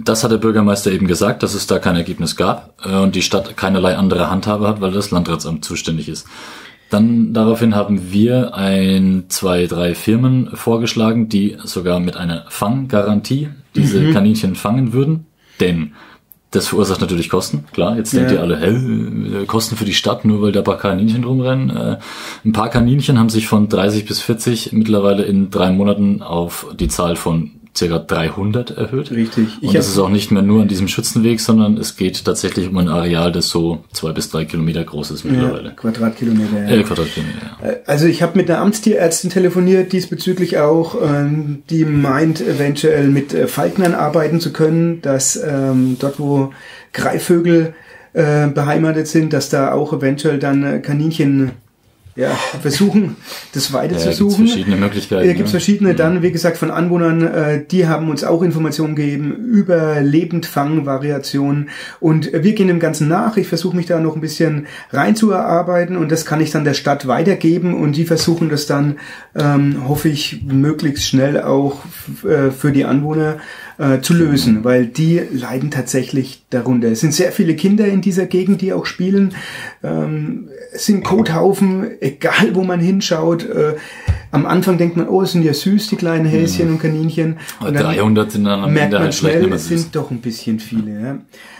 Das 0.00 0.22
hat 0.22 0.30
der 0.30 0.38
Bürgermeister 0.38 0.92
eben 0.92 1.06
gesagt, 1.08 1.42
dass 1.42 1.54
es 1.54 1.66
da 1.66 1.78
kein 1.78 1.96
Ergebnis 1.96 2.36
gab 2.36 2.74
äh, 2.84 2.96
und 2.96 3.14
die 3.14 3.22
Stadt 3.22 3.56
keinerlei 3.56 3.96
andere 3.96 4.30
Handhabe 4.30 4.68
hat, 4.68 4.80
weil 4.80 4.92
das 4.92 5.10
Landratsamt 5.10 5.64
zuständig 5.64 6.08
ist. 6.08 6.26
Dann 6.90 7.34
daraufhin 7.34 7.74
haben 7.74 8.12
wir 8.12 8.54
ein, 8.54 9.24
zwei, 9.28 9.66
drei 9.66 9.94
Firmen 9.94 10.50
vorgeschlagen, 10.54 11.28
die 11.28 11.56
sogar 11.64 12.00
mit 12.00 12.16
einer 12.16 12.44
Fanggarantie 12.48 13.48
diese 13.74 14.10
Kaninchen 14.12 14.54
fangen 14.54 14.92
würden. 14.94 15.26
Denn 15.60 15.92
das 16.50 16.68
verursacht 16.68 17.02
natürlich 17.02 17.28
Kosten, 17.28 17.66
klar. 17.72 17.96
Jetzt 17.98 18.14
denkt 18.14 18.30
Ja. 18.30 18.38
ihr 18.38 18.42
alle, 18.42 18.58
hä, 18.58 19.42
äh, 19.42 19.44
Kosten 19.44 19.76
für 19.76 19.84
die 19.84 19.92
Stadt, 19.92 20.24
nur 20.24 20.40
weil 20.40 20.52
da 20.52 20.60
ein 20.60 20.64
paar 20.64 20.78
Kaninchen 20.78 21.24
rumrennen. 21.24 21.76
Äh, 21.76 21.98
ein 22.44 22.52
paar 22.52 22.70
Kaninchen 22.70 23.18
haben 23.18 23.28
sich 23.28 23.46
von 23.48 23.68
30 23.68 24.06
bis 24.06 24.22
40 24.22 24.72
mittlerweile 24.72 25.24
in 25.24 25.50
drei 25.50 25.70
Monaten 25.70 26.22
auf 26.22 26.68
die 26.78 26.88
Zahl 26.88 27.16
von 27.16 27.50
ca. 27.78 27.98
300 27.98 28.70
erhöht. 28.76 29.10
Richtig. 29.10 29.48
Ich 29.60 29.68
Und 29.68 29.74
das 29.76 29.86
hab- 29.86 29.92
ist 29.92 29.98
auch 29.98 30.08
nicht 30.08 30.30
mehr 30.30 30.42
nur 30.42 30.62
an 30.62 30.68
diesem 30.68 30.88
Schützenweg, 30.88 31.40
sondern 31.40 31.76
es 31.76 31.96
geht 31.96 32.24
tatsächlich 32.24 32.68
um 32.68 32.76
ein 32.78 32.88
Areal, 32.88 33.32
das 33.32 33.48
so 33.48 33.84
zwei 33.92 34.12
bis 34.12 34.30
drei 34.30 34.44
Kilometer 34.44 34.84
groß 34.84 35.10
ist 35.12 35.24
ja, 35.24 35.30
mittlerweile. 35.32 35.72
Quadratkilometer. 35.76 36.68
Ja. 36.68 36.76
Äh, 36.76 36.82
Quadratkilometer, 36.82 37.36
ja. 37.62 37.76
Also 37.86 38.06
ich 38.06 38.22
habe 38.22 38.36
mit 38.38 38.50
einer 38.50 38.60
Amtstierärztin 38.60 39.30
telefoniert, 39.30 39.92
diesbezüglich 39.92 40.58
auch, 40.58 40.96
ähm, 41.02 41.62
die 41.70 41.84
meint 41.84 42.40
eventuell 42.40 43.08
mit 43.08 43.34
äh, 43.34 43.46
Falknern 43.46 43.94
arbeiten 43.94 44.40
zu 44.40 44.52
können, 44.52 45.00
dass 45.02 45.36
ähm, 45.36 45.96
dort, 46.00 46.18
wo 46.18 46.52
Greifvögel 46.92 47.74
äh, 48.14 48.48
beheimatet 48.48 49.06
sind, 49.06 49.32
dass 49.32 49.48
da 49.50 49.72
auch 49.72 49.92
eventuell 49.92 50.38
dann 50.38 50.64
äh, 50.64 50.78
Kaninchen 50.80 51.52
ja, 52.18 52.30
versuchen, 52.60 53.14
das 53.54 53.72
weiter 53.72 53.96
Ja, 53.96 54.10
suchen. 54.10 54.48
verschiedene 54.48 54.74
Möglichkeiten, 54.76 55.28
gibt's 55.28 55.52
ne? 55.52 55.60
verschiedene 55.60 55.94
dann, 55.94 56.20
wie 56.20 56.32
gesagt, 56.32 56.56
von 56.56 56.72
Anwohnern, 56.72 57.22
äh, 57.22 57.64
die 57.64 57.86
haben 57.86 58.10
uns 58.10 58.24
auch 58.24 58.42
Informationen 58.42 58.96
gegeben 58.96 59.36
über 59.36 60.00
Lebendfang-Variationen 60.00 61.70
und 62.00 62.32
wir 62.32 62.54
gehen 62.54 62.66
dem 62.66 62.80
Ganzen 62.80 63.06
nach. 63.06 63.36
Ich 63.36 63.46
versuche 63.46 63.76
mich 63.76 63.86
da 63.86 64.00
noch 64.00 64.16
ein 64.16 64.20
bisschen 64.20 64.66
reinzuerarbeiten 64.90 65.96
und 65.96 66.10
das 66.10 66.26
kann 66.26 66.40
ich 66.40 66.50
dann 66.50 66.64
der 66.64 66.74
Stadt 66.74 67.06
weitergeben 67.06 67.80
und 67.80 67.96
die 67.96 68.04
versuchen 68.04 68.48
das 68.48 68.66
dann, 68.66 68.96
ähm, 69.36 69.86
hoffe 69.86 70.08
ich, 70.08 70.42
möglichst 70.44 71.04
schnell 71.06 71.40
auch 71.40 71.84
äh, 72.24 72.50
für 72.50 72.72
die 72.72 72.84
Anwohner 72.84 73.36
äh, 73.78 74.00
zu 74.00 74.14
lösen, 74.14 74.64
weil 74.64 74.86
die 74.86 75.20
leiden 75.30 75.70
tatsächlich 75.70 76.42
darunter. 76.50 76.88
Es 76.88 77.00
sind 77.00 77.14
sehr 77.14 77.32
viele 77.32 77.54
Kinder 77.54 77.86
in 77.86 78.00
dieser 78.00 78.26
Gegend, 78.26 78.60
die 78.60 78.72
auch 78.72 78.86
spielen. 78.86 79.34
Ähm, 79.82 80.48
es 80.72 80.86
sind 80.86 81.04
Kothaufen, 81.04 82.00
egal 82.00 82.54
wo 82.54 82.64
man 82.64 82.80
hinschaut. 82.80 83.48
Äh, 83.48 83.76
am 84.30 84.46
Anfang 84.46 84.78
denkt 84.78 84.96
man, 84.96 85.08
oh, 85.08 85.22
es 85.22 85.32
sind 85.32 85.44
ja 85.44 85.54
süß, 85.54 85.88
die 85.88 85.96
kleinen 85.96 86.26
Häschen 86.26 86.68
und 86.70 86.80
Kaninchen. 86.80 87.38
Und 87.60 87.74
dann 87.74 87.84
300 87.84 88.32
sind 88.32 88.44
dann 88.44 88.64
am 88.64 88.72
merkt 88.72 88.86
Ende 88.86 88.96
man 88.96 89.04
halt 89.04 89.14
schnell, 89.14 89.52
es 89.52 89.68
sind 89.68 89.94
doch 89.94 90.10
ein 90.10 90.20
bisschen 90.20 90.58
viele. 90.58 91.00
Ja. 91.00 91.18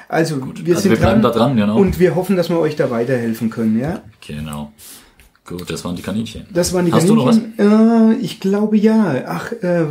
Also, 0.08 0.40
wir 0.40 0.74
also 0.74 0.88
sind 0.88 0.98
wir 0.98 1.06
dran, 1.06 1.22
da 1.22 1.30
dran, 1.30 1.56
genau. 1.56 1.76
und 1.76 2.00
wir 2.00 2.14
hoffen, 2.14 2.34
dass 2.34 2.48
wir 2.48 2.58
euch 2.58 2.76
da 2.76 2.90
weiterhelfen 2.90 3.50
können. 3.50 3.78
Ja, 3.78 4.02
Genau. 4.26 4.72
Gut, 5.44 5.70
das 5.70 5.82
waren 5.84 5.96
die 5.96 6.02
Kaninchen. 6.02 6.44
das 6.52 6.74
waren 6.74 6.84
die 6.84 6.92
Hast 6.92 7.08
du 7.08 7.14
noch 7.14 7.26
was? 7.26 7.40
Kaninchen. 7.56 8.12
Äh, 8.12 8.16
ich 8.16 8.40
glaube 8.40 8.76
ja. 8.76 9.24
Ach, 9.26 9.52
äh, 9.52 9.86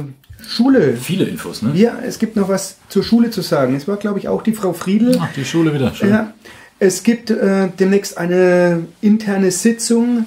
Schule. 0.47 0.95
Viele 0.95 1.25
Infos, 1.25 1.61
ne? 1.61 1.71
Ja, 1.75 1.97
es 2.05 2.19
gibt 2.19 2.35
noch 2.35 2.49
was 2.49 2.77
zur 2.89 3.03
Schule 3.03 3.29
zu 3.29 3.41
sagen. 3.41 3.75
Es 3.75 3.87
war, 3.87 3.97
glaube 3.97 4.19
ich, 4.19 4.27
auch 4.27 4.41
die 4.41 4.53
Frau 4.53 4.73
Friedl. 4.73 5.17
Ach, 5.19 5.31
die 5.35 5.45
Schule 5.45 5.73
wieder. 5.73 5.93
Schön. 5.93 6.09
Ja, 6.09 6.33
es 6.79 7.03
gibt 7.03 7.29
äh, 7.29 7.69
demnächst 7.79 8.17
eine 8.17 8.85
interne 9.01 9.51
Sitzung, 9.51 10.25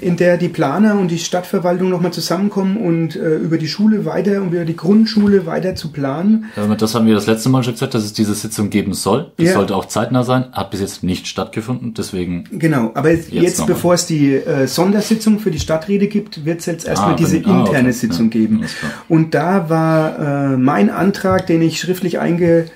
in 0.00 0.16
der 0.16 0.36
die 0.38 0.48
Planer 0.48 0.98
und 0.98 1.10
die 1.10 1.18
Stadtverwaltung 1.18 1.88
nochmal 1.88 2.12
zusammenkommen 2.12 2.76
und 2.76 3.14
äh, 3.16 3.36
über 3.36 3.58
die 3.58 3.68
Schule 3.68 4.04
weiter 4.04 4.42
und 4.42 4.52
über 4.52 4.64
die 4.64 4.76
Grundschule 4.76 5.46
weiter 5.46 5.74
zu 5.76 5.92
planen. 5.92 6.46
Ja, 6.56 6.66
Das 6.74 6.94
haben 6.94 7.06
wir 7.06 7.14
das 7.14 7.26
letzte 7.26 7.48
Mal 7.48 7.62
schon 7.62 7.74
gesagt, 7.74 7.94
dass 7.94 8.04
es 8.04 8.12
diese 8.12 8.34
Sitzung 8.34 8.70
geben 8.70 8.92
soll. 8.94 9.30
Die 9.38 9.44
Ja. 9.44 9.52
sollte 9.54 9.76
auch 9.76 9.84
zeitnah 9.86 10.24
sein. 10.24 10.46
Hat 10.52 10.70
bis 10.70 10.80
jetzt 10.80 11.02
nicht 11.02 11.28
stattgefunden. 11.28 11.94
Deswegen, 11.94 12.44
Genau, 12.50 12.90
aber 12.94 13.10
jetzt, 13.10 13.30
jetzt 13.32 13.66
bevor 13.66 13.94
es 13.94 14.06
die 14.06 14.34
äh, 14.34 14.66
Sondersitzung 14.66 15.38
für 15.38 15.50
die 15.50 15.60
Stadträte 15.60 16.08
gibt, 16.08 16.44
wird 16.44 16.60
es 16.60 16.66
jetzt 16.66 16.86
erstmal 16.86 17.12
Ah, 17.12 17.16
diese 17.16 17.36
ah, 17.36 17.40
interne 17.40 17.88
okay. 17.88 17.92
Sitzung 17.92 18.26
Ja, 18.26 18.30
geben. 18.30 18.64
Und 19.08 19.34
da 19.34 19.70
war 19.70 20.52
äh, 20.52 20.56
mein 20.56 20.90
Antrag, 20.90 21.46
den 21.46 21.62
ich 21.62 21.78
schriftlich 21.80 22.18
einge, 22.18 22.66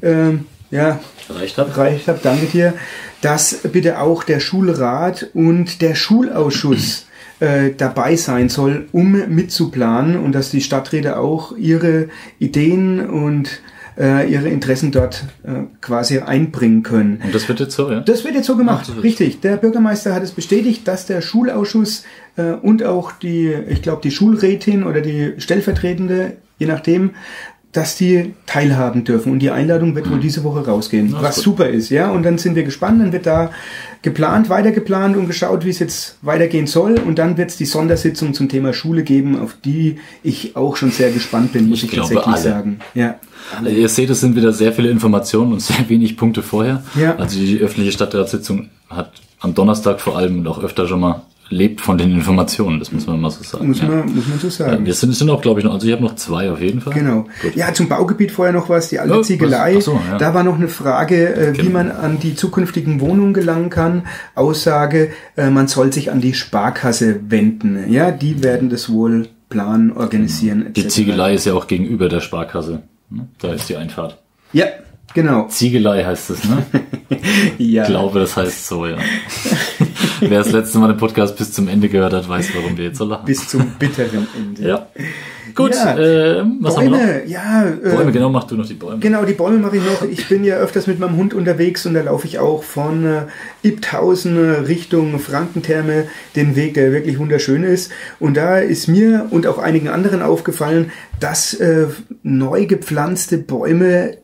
äh, 0.00 0.32
ja, 0.70 1.00
reicht 1.28 1.58
hat. 1.58 1.68
erreicht 1.68 2.08
habe, 2.08 2.20
danke 2.22 2.46
dir, 2.46 2.74
dass 3.22 3.58
bitte 3.72 3.98
auch 4.00 4.24
der 4.24 4.40
Schulrat 4.40 5.28
und 5.34 5.82
der 5.82 5.94
Schulausschuss 5.94 7.06
äh, 7.40 7.70
dabei 7.76 8.16
sein 8.16 8.48
soll, 8.48 8.86
um 8.92 9.12
mitzuplanen 9.34 10.16
und 10.16 10.32
dass 10.34 10.50
die 10.50 10.60
Stadträte 10.60 11.18
auch 11.18 11.56
ihre 11.56 12.08
Ideen 12.38 13.00
und 13.08 13.60
äh, 13.98 14.30
ihre 14.30 14.48
Interessen 14.48 14.92
dort 14.92 15.24
äh, 15.42 15.64
quasi 15.80 16.18
einbringen 16.20 16.82
können. 16.82 17.20
Und 17.24 17.34
das 17.34 17.48
wird 17.48 17.60
jetzt 17.60 17.74
so, 17.74 17.90
ja? 17.90 18.00
Das 18.00 18.24
wird 18.24 18.34
jetzt 18.34 18.46
so 18.46 18.56
gemacht, 18.56 18.86
Ach, 18.90 18.96
ist- 18.96 19.02
richtig. 19.02 19.40
Der 19.40 19.56
Bürgermeister 19.56 20.14
hat 20.14 20.22
es 20.22 20.30
bestätigt, 20.32 20.86
dass 20.86 21.06
der 21.06 21.20
Schulausschuss 21.20 22.04
äh, 22.36 22.52
und 22.52 22.82
auch 22.84 23.12
die, 23.12 23.52
ich 23.68 23.82
glaube, 23.82 24.00
die 24.02 24.10
Schulrätin 24.10 24.84
oder 24.84 25.00
die 25.00 25.34
stellvertretende, 25.38 26.36
je 26.58 26.66
nachdem, 26.66 27.10
dass 27.72 27.96
die 27.96 28.34
teilhaben 28.46 29.04
dürfen. 29.04 29.30
Und 29.30 29.38
die 29.38 29.50
Einladung 29.50 29.94
wird 29.94 30.10
wohl 30.10 30.18
diese 30.18 30.42
Woche 30.42 30.66
rausgehen. 30.66 31.08
Na, 31.12 31.18
ist 31.18 31.24
was 31.24 31.34
gut. 31.36 31.44
super 31.44 31.68
ist, 31.68 31.88
ja. 31.90 32.10
Und 32.10 32.24
dann 32.24 32.36
sind 32.36 32.56
wir 32.56 32.64
gespannt, 32.64 33.00
dann 33.00 33.12
wird 33.12 33.26
da 33.26 33.50
geplant, 34.02 34.48
weiter 34.48 34.72
geplant 34.72 35.16
und 35.16 35.28
geschaut, 35.28 35.64
wie 35.64 35.70
es 35.70 35.78
jetzt 35.78 36.16
weitergehen 36.22 36.66
soll. 36.66 36.98
Und 36.98 37.18
dann 37.20 37.36
wird 37.36 37.50
es 37.50 37.56
die 37.56 37.66
Sondersitzung 37.66 38.34
zum 38.34 38.48
Thema 38.48 38.72
Schule 38.72 39.04
geben, 39.04 39.38
auf 39.38 39.54
die 39.64 39.98
ich 40.24 40.56
auch 40.56 40.76
schon 40.76 40.90
sehr 40.90 41.12
gespannt 41.12 41.52
bin, 41.52 41.68
muss 41.68 41.84
ich, 41.84 41.92
Ich 41.92 41.98
tatsächlich 41.98 42.26
alle. 42.26 42.38
sagen. 42.42 42.78
Ja. 42.94 43.20
Also 43.56 43.70
ihr 43.70 43.88
seht, 43.88 44.10
es 44.10 44.20
sind 44.20 44.34
wieder 44.34 44.52
sehr 44.52 44.72
viele 44.72 44.90
Informationen 44.90 45.52
und 45.52 45.60
sehr 45.62 45.88
wenig 45.88 46.16
Punkte 46.16 46.42
vorher. 46.42 46.82
Ja. 46.98 47.14
Also 47.16 47.38
die 47.38 47.58
öffentliche 47.58 47.92
Stadtratssitzung 47.92 48.68
hat 48.88 49.12
am 49.38 49.54
Donnerstag 49.54 50.00
vor 50.00 50.16
allem 50.18 50.40
und 50.40 50.48
auch 50.48 50.62
öfter 50.62 50.88
schon 50.88 51.00
mal 51.00 51.22
lebt 51.50 51.80
von 51.80 51.98
den 51.98 52.12
Informationen, 52.12 52.78
das 52.78 52.92
muss 52.92 53.06
man 53.06 53.20
mal 53.20 53.30
so 53.30 53.42
sagen. 53.42 53.66
Muss 53.68 53.80
ja. 53.80 53.88
man, 53.88 54.14
muss 54.14 54.26
man 54.28 54.38
so 54.38 54.48
sagen. 54.48 54.72
Ja, 54.80 54.86
wir 54.86 54.94
sind, 54.94 55.12
sind 55.14 55.28
auch, 55.30 55.42
glaube 55.42 55.60
ich, 55.60 55.66
noch, 55.66 55.74
also 55.74 55.86
ich 55.86 55.92
habe 55.92 56.02
noch 56.02 56.14
zwei 56.14 56.50
auf 56.50 56.60
jeden 56.60 56.80
Fall. 56.80 56.94
Genau. 56.94 57.26
Gut. 57.42 57.56
Ja, 57.56 57.74
zum 57.74 57.88
Baugebiet 57.88 58.30
vorher 58.30 58.52
noch 58.54 58.68
was, 58.68 58.88
die 58.88 58.98
alte 59.00 59.18
Oh, 59.18 59.22
Ziegelei. 59.22 59.76
was? 59.76 59.84
So, 59.84 60.00
ja. 60.08 60.16
Da 60.16 60.32
war 60.32 60.44
noch 60.44 60.54
eine 60.54 60.68
Frage, 60.68 61.34
äh, 61.34 61.52
wie 61.54 61.58
Genau. 61.58 61.70
man 61.72 61.90
an 61.90 62.18
die 62.20 62.34
zukünftigen 62.36 63.00
Wohnungen 63.00 63.34
gelangen 63.34 63.68
kann. 63.68 64.04
Aussage, 64.36 65.10
äh, 65.36 65.50
man 65.50 65.66
soll 65.68 65.92
sich 65.92 66.10
an 66.10 66.20
die 66.20 66.34
Sparkasse 66.34 67.20
wenden. 67.28 67.92
Ja, 67.92 68.10
die 68.12 68.42
werden 68.42 68.70
das 68.70 68.90
wohl 68.90 69.28
planen, 69.48 69.92
organisieren. 69.92 70.72
Die 70.74 70.82
etc. 70.82 70.94
Ziegelei 70.94 71.34
ist 71.34 71.46
ja 71.46 71.54
auch 71.54 71.66
gegenüber 71.66 72.08
der 72.08 72.20
Sparkasse. 72.20 72.82
ne? 73.10 73.26
Da 73.40 73.52
ist 73.52 73.68
die 73.68 73.76
Einfahrt. 73.76 74.18
Ja, 74.52 74.66
genau. 75.14 75.46
Ziegelei 75.48 76.04
heißt 76.04 76.30
es, 76.30 76.44
ne? 76.44 76.64
Ja. 77.58 77.82
Ich 77.82 77.88
glaube, 77.88 78.20
das 78.20 78.36
heißt 78.36 78.66
so, 78.66 78.86
ja. 78.86 78.96
Wer 80.20 80.38
das 80.38 80.52
letzte 80.52 80.78
Mal 80.78 80.88
den 80.88 80.96
Podcast 80.96 81.36
bis 81.36 81.52
zum 81.52 81.68
Ende 81.68 81.88
gehört 81.88 82.12
hat, 82.12 82.28
weiß, 82.28 82.50
warum 82.54 82.76
wir 82.76 82.84
jetzt 82.86 82.98
so 82.98 83.04
lachen. 83.04 83.24
Bis 83.26 83.48
zum 83.48 83.66
bitteren 83.78 84.26
Ende. 84.36 84.62
ja. 84.68 84.86
Gut, 85.54 85.74
Ja. 85.74 85.98
äh, 85.98 86.44
was 86.60 86.76
haben 86.76 86.84
wir 86.84 86.90
noch? 86.90 86.98
Bäume, 86.98 87.22
ja. 87.26 87.64
Äh, 87.68 87.96
Bäume, 87.96 88.12
genau, 88.12 88.30
mach 88.30 88.44
du 88.44 88.54
noch 88.56 88.66
die 88.66 88.74
Bäume. 88.74 89.00
Genau, 89.00 89.24
die 89.24 89.32
Bäume 89.32 89.58
mache 89.58 89.78
ich 89.78 89.82
noch. 89.84 90.02
Ich 90.08 90.28
bin 90.28 90.44
ja 90.44 90.56
öfters 90.56 90.86
mit 90.86 91.00
meinem 91.00 91.16
Hund 91.16 91.34
unterwegs 91.34 91.84
und 91.86 91.94
da 91.94 92.02
laufe 92.02 92.26
ich 92.26 92.38
auch 92.38 92.62
von 92.62 93.04
äh, 93.04 93.22
Ibthausen 93.64 94.36
äh, 94.36 94.50
Richtung 94.60 95.18
Frankentherme 95.18 96.04
den 96.36 96.54
Weg, 96.54 96.74
der 96.74 96.92
wirklich 96.92 97.18
wunderschön 97.18 97.64
ist. 97.64 97.90
Und 98.20 98.36
da 98.36 98.58
ist 98.58 98.86
mir 98.86 99.26
und 99.30 99.46
auch 99.48 99.58
einigen 99.58 99.88
anderen 99.88 100.22
aufgefallen, 100.22 100.92
dass 101.18 101.54
äh, 101.54 101.88
neu 102.22 102.66
gepflanzte 102.66 103.38
Bäume 103.38 104.18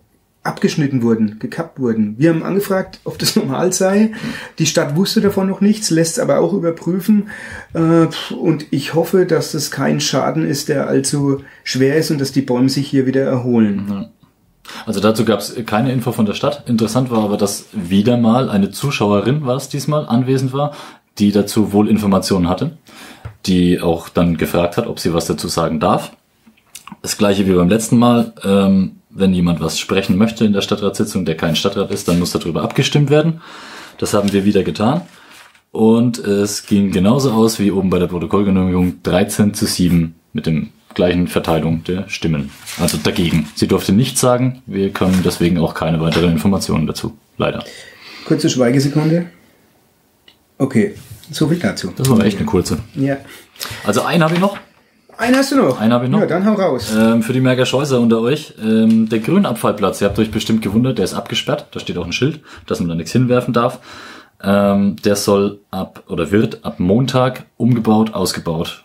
abgeschnitten 0.47 1.03
wurden, 1.03 1.39
gekappt 1.39 1.79
wurden. 1.79 2.15
Wir 2.19 2.31
haben 2.31 2.43
angefragt, 2.43 3.01
ob 3.05 3.19
das 3.19 3.37
normal 3.37 3.73
sei. 3.73 4.13
Die 4.59 4.67
Stadt 4.67 4.97
wusste 4.97 5.21
davon 5.21 5.49
noch 5.49 5.61
nichts, 5.61 5.91
lässt 5.91 6.19
es 6.19 6.23
aber 6.23 6.41
auch 6.41 6.53
überprüfen. 6.53 7.29
Äh, 7.75 8.07
Und 8.35 8.67
ich 8.71 8.95
hoffe, 8.95 9.27
dass 9.27 9.53
das 9.53 9.71
kein 9.71 10.01
Schaden 10.01 10.47
ist, 10.47 10.69
der 10.69 10.89
allzu 10.89 11.43
schwer 11.65 11.97
ist 11.97 12.11
und 12.11 12.21
dass 12.21 12.33
die 12.33 12.43
Bäume 12.43 12.69
sich 12.69 12.89
hier 12.89 13.07
wieder 13.07 13.23
erholen. 13.23 14.09
Also 14.85 15.01
dazu 15.01 15.25
gab 15.25 15.41
es 15.41 15.55
keine 15.67 15.93
Info 15.93 16.13
von 16.13 16.27
der 16.27 16.35
Stadt. 16.35 16.69
Interessant 16.69 17.11
war 17.11 17.23
aber, 17.25 17.37
dass 17.37 17.67
wieder 17.73 18.17
mal 18.17 18.51
eine 18.51 18.71
Zuschauerin 18.71 19.47
war 19.47 19.57
es 19.57 19.69
diesmal 19.69 20.07
anwesend 20.07 20.53
war, 20.53 20.73
die 21.19 21.33
dazu 21.33 21.73
wohl 21.73 21.89
Informationen 21.89 22.49
hatte, 22.49 22.77
die 23.47 23.81
auch 23.81 24.09
dann 24.09 24.37
gefragt 24.37 24.77
hat, 24.77 24.87
ob 24.87 24.99
sie 24.99 25.15
was 25.15 25.27
dazu 25.27 25.49
sagen 25.49 25.81
darf. 25.81 26.13
Das 27.03 27.17
gleiche 27.17 27.47
wie 27.47 27.53
beim 27.53 27.69
letzten 27.69 27.99
Mal. 27.99 28.33
Ähm, 28.45 28.97
wenn 29.11 29.33
jemand 29.33 29.61
was 29.61 29.79
sprechen 29.79 30.16
möchte 30.16 30.45
in 30.45 30.53
der 30.53 30.61
Stadtratssitzung, 30.61 31.25
der 31.25 31.37
kein 31.37 31.57
Stadtrat 31.57 31.90
ist, 31.90 32.09
dann 32.09 32.19
muss 32.19 32.33
darüber 32.33 32.62
abgestimmt 32.62 33.11
werden. 33.11 33.40
Das 33.99 34.14
haben 34.14 34.33
wir 34.33 34.45
wieder 34.45 34.62
getan. 34.62 35.03
Und 35.73 36.19
es 36.19 36.66
ging 36.66 36.90
genauso 36.90 37.33
aus 37.33 37.59
wie 37.59 37.71
oben 37.71 37.90
bei 37.90 37.99
der 37.99 38.07
Protokollgenehmigung 38.07 39.03
13 39.03 39.55
zu 39.55 39.66
7 39.66 40.14
mit 40.33 40.47
dem 40.47 40.71
gleichen 40.95 41.29
Verteilung 41.29 41.85
der 41.85 42.09
Stimmen. 42.09 42.51
Also 42.81 42.97
dagegen. 42.97 43.49
Sie 43.55 43.69
durfte 43.69 43.92
nichts 43.92 44.21
sagen. 44.21 44.62
Wir 44.66 44.90
können 44.90 45.21
deswegen 45.25 45.59
auch 45.59 45.75
keine 45.75 46.01
weiteren 46.01 46.33
Informationen 46.33 46.87
dazu. 46.87 47.16
Leider. 47.37 47.62
Kurze 48.25 48.49
Schweigesekunde. 48.49 49.27
Okay, 50.59 50.95
so 51.31 51.49
viel 51.49 51.59
dazu. 51.59 51.92
Das 51.95 52.09
war 52.09 52.25
echt 52.25 52.38
eine 52.38 52.47
kurze. 52.47 52.79
Ja. 52.95 53.19
Also 53.85 54.03
einen 54.03 54.23
habe 54.23 54.35
ich 54.35 54.40
noch. 54.40 54.57
Einen 55.18 55.37
hast 55.37 55.52
du 55.52 55.57
noch? 55.57 55.81
Einen 55.81 55.92
habe 55.92 56.05
ich 56.05 56.11
noch. 56.11 56.20
Ja, 56.20 56.26
dann 56.26 56.44
hau 56.44 56.55
raus. 56.55 56.94
Ähm, 56.96 57.22
für 57.22 57.33
die 57.33 57.40
Merker 57.40 57.64
Scheuser 57.64 58.00
unter 58.00 58.20
euch. 58.20 58.55
Ähm, 58.62 59.09
der 59.09 59.20
Grünabfallplatz, 59.20 60.00
ihr 60.00 60.09
habt 60.09 60.18
euch 60.18 60.31
bestimmt 60.31 60.62
gewundert, 60.62 60.98
der 60.98 61.05
ist 61.05 61.14
abgesperrt. 61.14 61.66
Da 61.70 61.81
steht 61.81 61.96
auch 61.96 62.05
ein 62.05 62.12
Schild, 62.12 62.40
dass 62.66 62.81
man 62.81 62.88
da 62.88 62.94
nichts 62.94 63.12
hinwerfen 63.12 63.55
darf. 63.55 63.81
Ähm, 64.42 64.96
der 64.96 65.16
soll 65.16 65.61
ab 65.70 66.05
oder 66.09 66.31
wird 66.31 66.64
ab 66.64 66.79
Montag 66.79 67.44
umgebaut, 67.57 68.12
ausgebaut. 68.12 68.85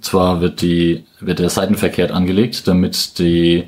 Zwar 0.00 0.40
wird 0.40 0.62
die 0.62 1.04
wird 1.18 1.40
der 1.40 1.50
seitenverkehrt 1.50 2.12
angelegt, 2.12 2.68
damit 2.68 3.18
die 3.18 3.64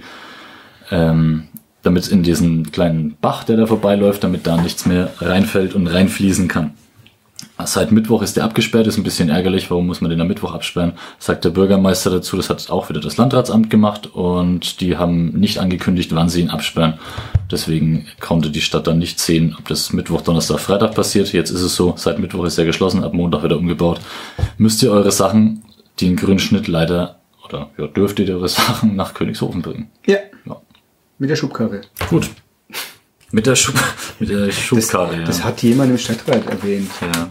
ähm, 0.93 1.49
damit 1.83 2.07
in 2.07 2.23
diesen 2.23 2.71
kleinen 2.71 3.17
Bach, 3.21 3.43
der 3.43 3.57
da 3.57 3.67
vorbeiläuft, 3.67 4.23
damit 4.23 4.47
da 4.47 4.57
nichts 4.57 4.87
mehr 4.87 5.11
reinfällt 5.19 5.75
und 5.75 5.89
reinfließen 5.89 6.47
kann. 6.47 6.75
Seit 7.67 7.93
Mittwoch 7.93 8.23
ist 8.23 8.37
der 8.37 8.45
abgesperrt, 8.45 8.87
ist 8.87 8.97
ein 8.99 9.03
bisschen 9.03 9.29
ärgerlich. 9.29 9.71
Warum 9.71 9.87
muss 9.87 10.01
man 10.01 10.11
den 10.11 10.21
am 10.21 10.29
Mittwoch 10.29 10.53
absperren? 10.53 10.93
Sagt 11.19 11.45
der 11.45 11.51
Bürgermeister 11.51 12.11
dazu. 12.11 12.37
Das 12.37 12.51
hat 12.51 12.71
auch 12.71 12.89
wieder 12.89 13.01
das 13.01 13.17
Landratsamt 13.17 13.71
gemacht 13.71 14.07
und 14.15 14.81
die 14.81 14.97
haben 14.97 15.31
nicht 15.39 15.59
angekündigt, 15.59 16.15
wann 16.15 16.29
sie 16.29 16.41
ihn 16.43 16.51
absperren. 16.51 16.95
Deswegen 17.51 18.07
konnte 18.21 18.51
die 18.51 18.61
Stadt 18.61 18.87
dann 18.87 18.99
nicht 18.99 19.19
sehen, 19.21 19.55
ob 19.59 19.69
das 19.69 19.93
Mittwoch, 19.93 20.23
Donnerstag, 20.23 20.61
Freitag 20.61 20.95
passiert. 20.95 21.33
Jetzt 21.33 21.51
ist 21.51 21.63
es 21.63 21.77
so, 21.77 21.95
seit 21.97 22.19
Mittwoch 22.19 22.45
ist 22.45 22.59
er 22.59 22.65
geschlossen, 22.65 23.05
ab 23.05 23.13
Montag 23.15 23.43
wird 23.43 23.53
er 23.53 23.59
umgebaut. 23.59 24.01
Müsst 24.59 24.83
ihr 24.83 24.91
eure 24.91 25.13
Sachen, 25.13 25.63
die 26.01 26.07
einen 26.07 26.17
grünen 26.17 26.39
Schnitt 26.39 26.69
leider, 26.69 27.21
oder 27.45 27.71
ja, 27.77 27.87
dürft 27.87 28.19
ihr 28.21 28.35
eure 28.35 28.49
Sachen 28.49 28.97
nach 28.97 29.15
Königshofen 29.15 29.61
bringen. 29.63 29.91
Ja, 30.07 30.17
Ja. 30.47 30.57
mit 31.19 31.29
der 31.31 31.37
Schubkarre. 31.37 31.83
Gut. 32.09 32.31
Mit 33.33 33.47
der, 33.47 33.57
Schub, 33.57 33.75
mit 34.21 34.29
der 34.29 34.51
Schubkarre, 34.53 35.17
ja. 35.17 35.25
Das 35.25 35.43
hat 35.43 35.63
jemand 35.63 35.91
im 35.91 35.99
Stadtrat 35.99 36.47
erwähnt. 36.47 36.91
ja. 37.01 37.29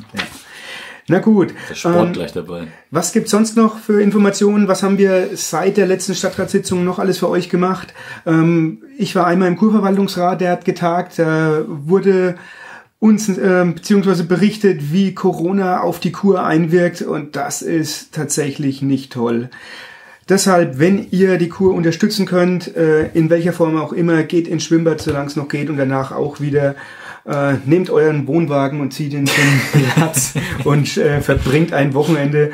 Na 1.08 1.20
gut. 1.20 1.54
Der 1.70 1.76
Sport 1.76 2.08
ähm, 2.08 2.14
gleich 2.14 2.32
dabei. 2.32 2.68
Was 2.90 3.12
gibt's 3.12 3.32
sonst 3.32 3.58
noch 3.58 3.78
für 3.78 4.02
Informationen? 4.02 4.68
Was 4.68 4.82
haben 4.82 4.98
wir 4.98 5.30
seit 5.34 5.78
der 5.78 5.86
letzten 5.86 6.16
Stadtratssitzung 6.16 6.84
noch 6.86 7.00
alles 7.00 7.20
für 7.20 7.30
euch 7.30 7.50
gemacht? 7.50 7.94
Ähm, 8.26 8.84
ich 8.98 9.16
war 9.16 9.28
einmal 9.28 9.48
im 9.48 9.58
Kurverwaltungsrat, 9.58 10.42
der 10.42 10.52
hat 10.52 10.66
getagt, 10.66 11.20
da 11.20 11.64
wurde 11.68 12.36
uns 13.00 13.28
ähm, 13.30 13.76
beziehungsweise 13.76 14.24
berichtet, 14.24 14.94
wie 14.94 15.14
Corona 15.14 15.82
auf 15.82 16.00
die 16.00 16.12
Kur 16.12 16.46
einwirkt 16.46 17.02
und 17.02 17.36
das 17.36 17.62
ist 17.62 18.14
tatsächlich 18.14 18.82
nicht 18.82 19.12
toll. 19.12 19.50
Deshalb, 20.30 20.80
wenn 20.80 21.08
ihr 21.12 21.38
die 21.38 21.50
Kur 21.50 21.74
unterstützen 21.74 22.26
könnt, 22.26 22.76
äh, 22.76 23.08
in 23.14 23.30
welcher 23.30 23.54
Form 23.54 23.78
auch 23.78 23.92
immer, 23.92 24.24
geht 24.24 24.48
ins 24.48 24.64
Schwimmbad, 24.64 25.02
solange 25.02 25.28
es 25.28 25.36
noch 25.36 25.48
geht 25.48 25.70
und 25.70 25.78
danach 25.78 26.12
auch 26.12 26.40
wieder. 26.40 26.76
Äh, 27.26 27.56
nehmt 27.66 27.90
euren 27.90 28.26
Wohnwagen 28.28 28.82
und 28.82 28.94
zieht 28.94 29.14
ihn 29.14 29.28
zum 29.28 29.82
Platz 29.96 30.34
und 30.64 30.98
äh, 30.98 31.22
verbringt 31.22 31.74
ein 31.74 31.94
Wochenende 31.94 32.52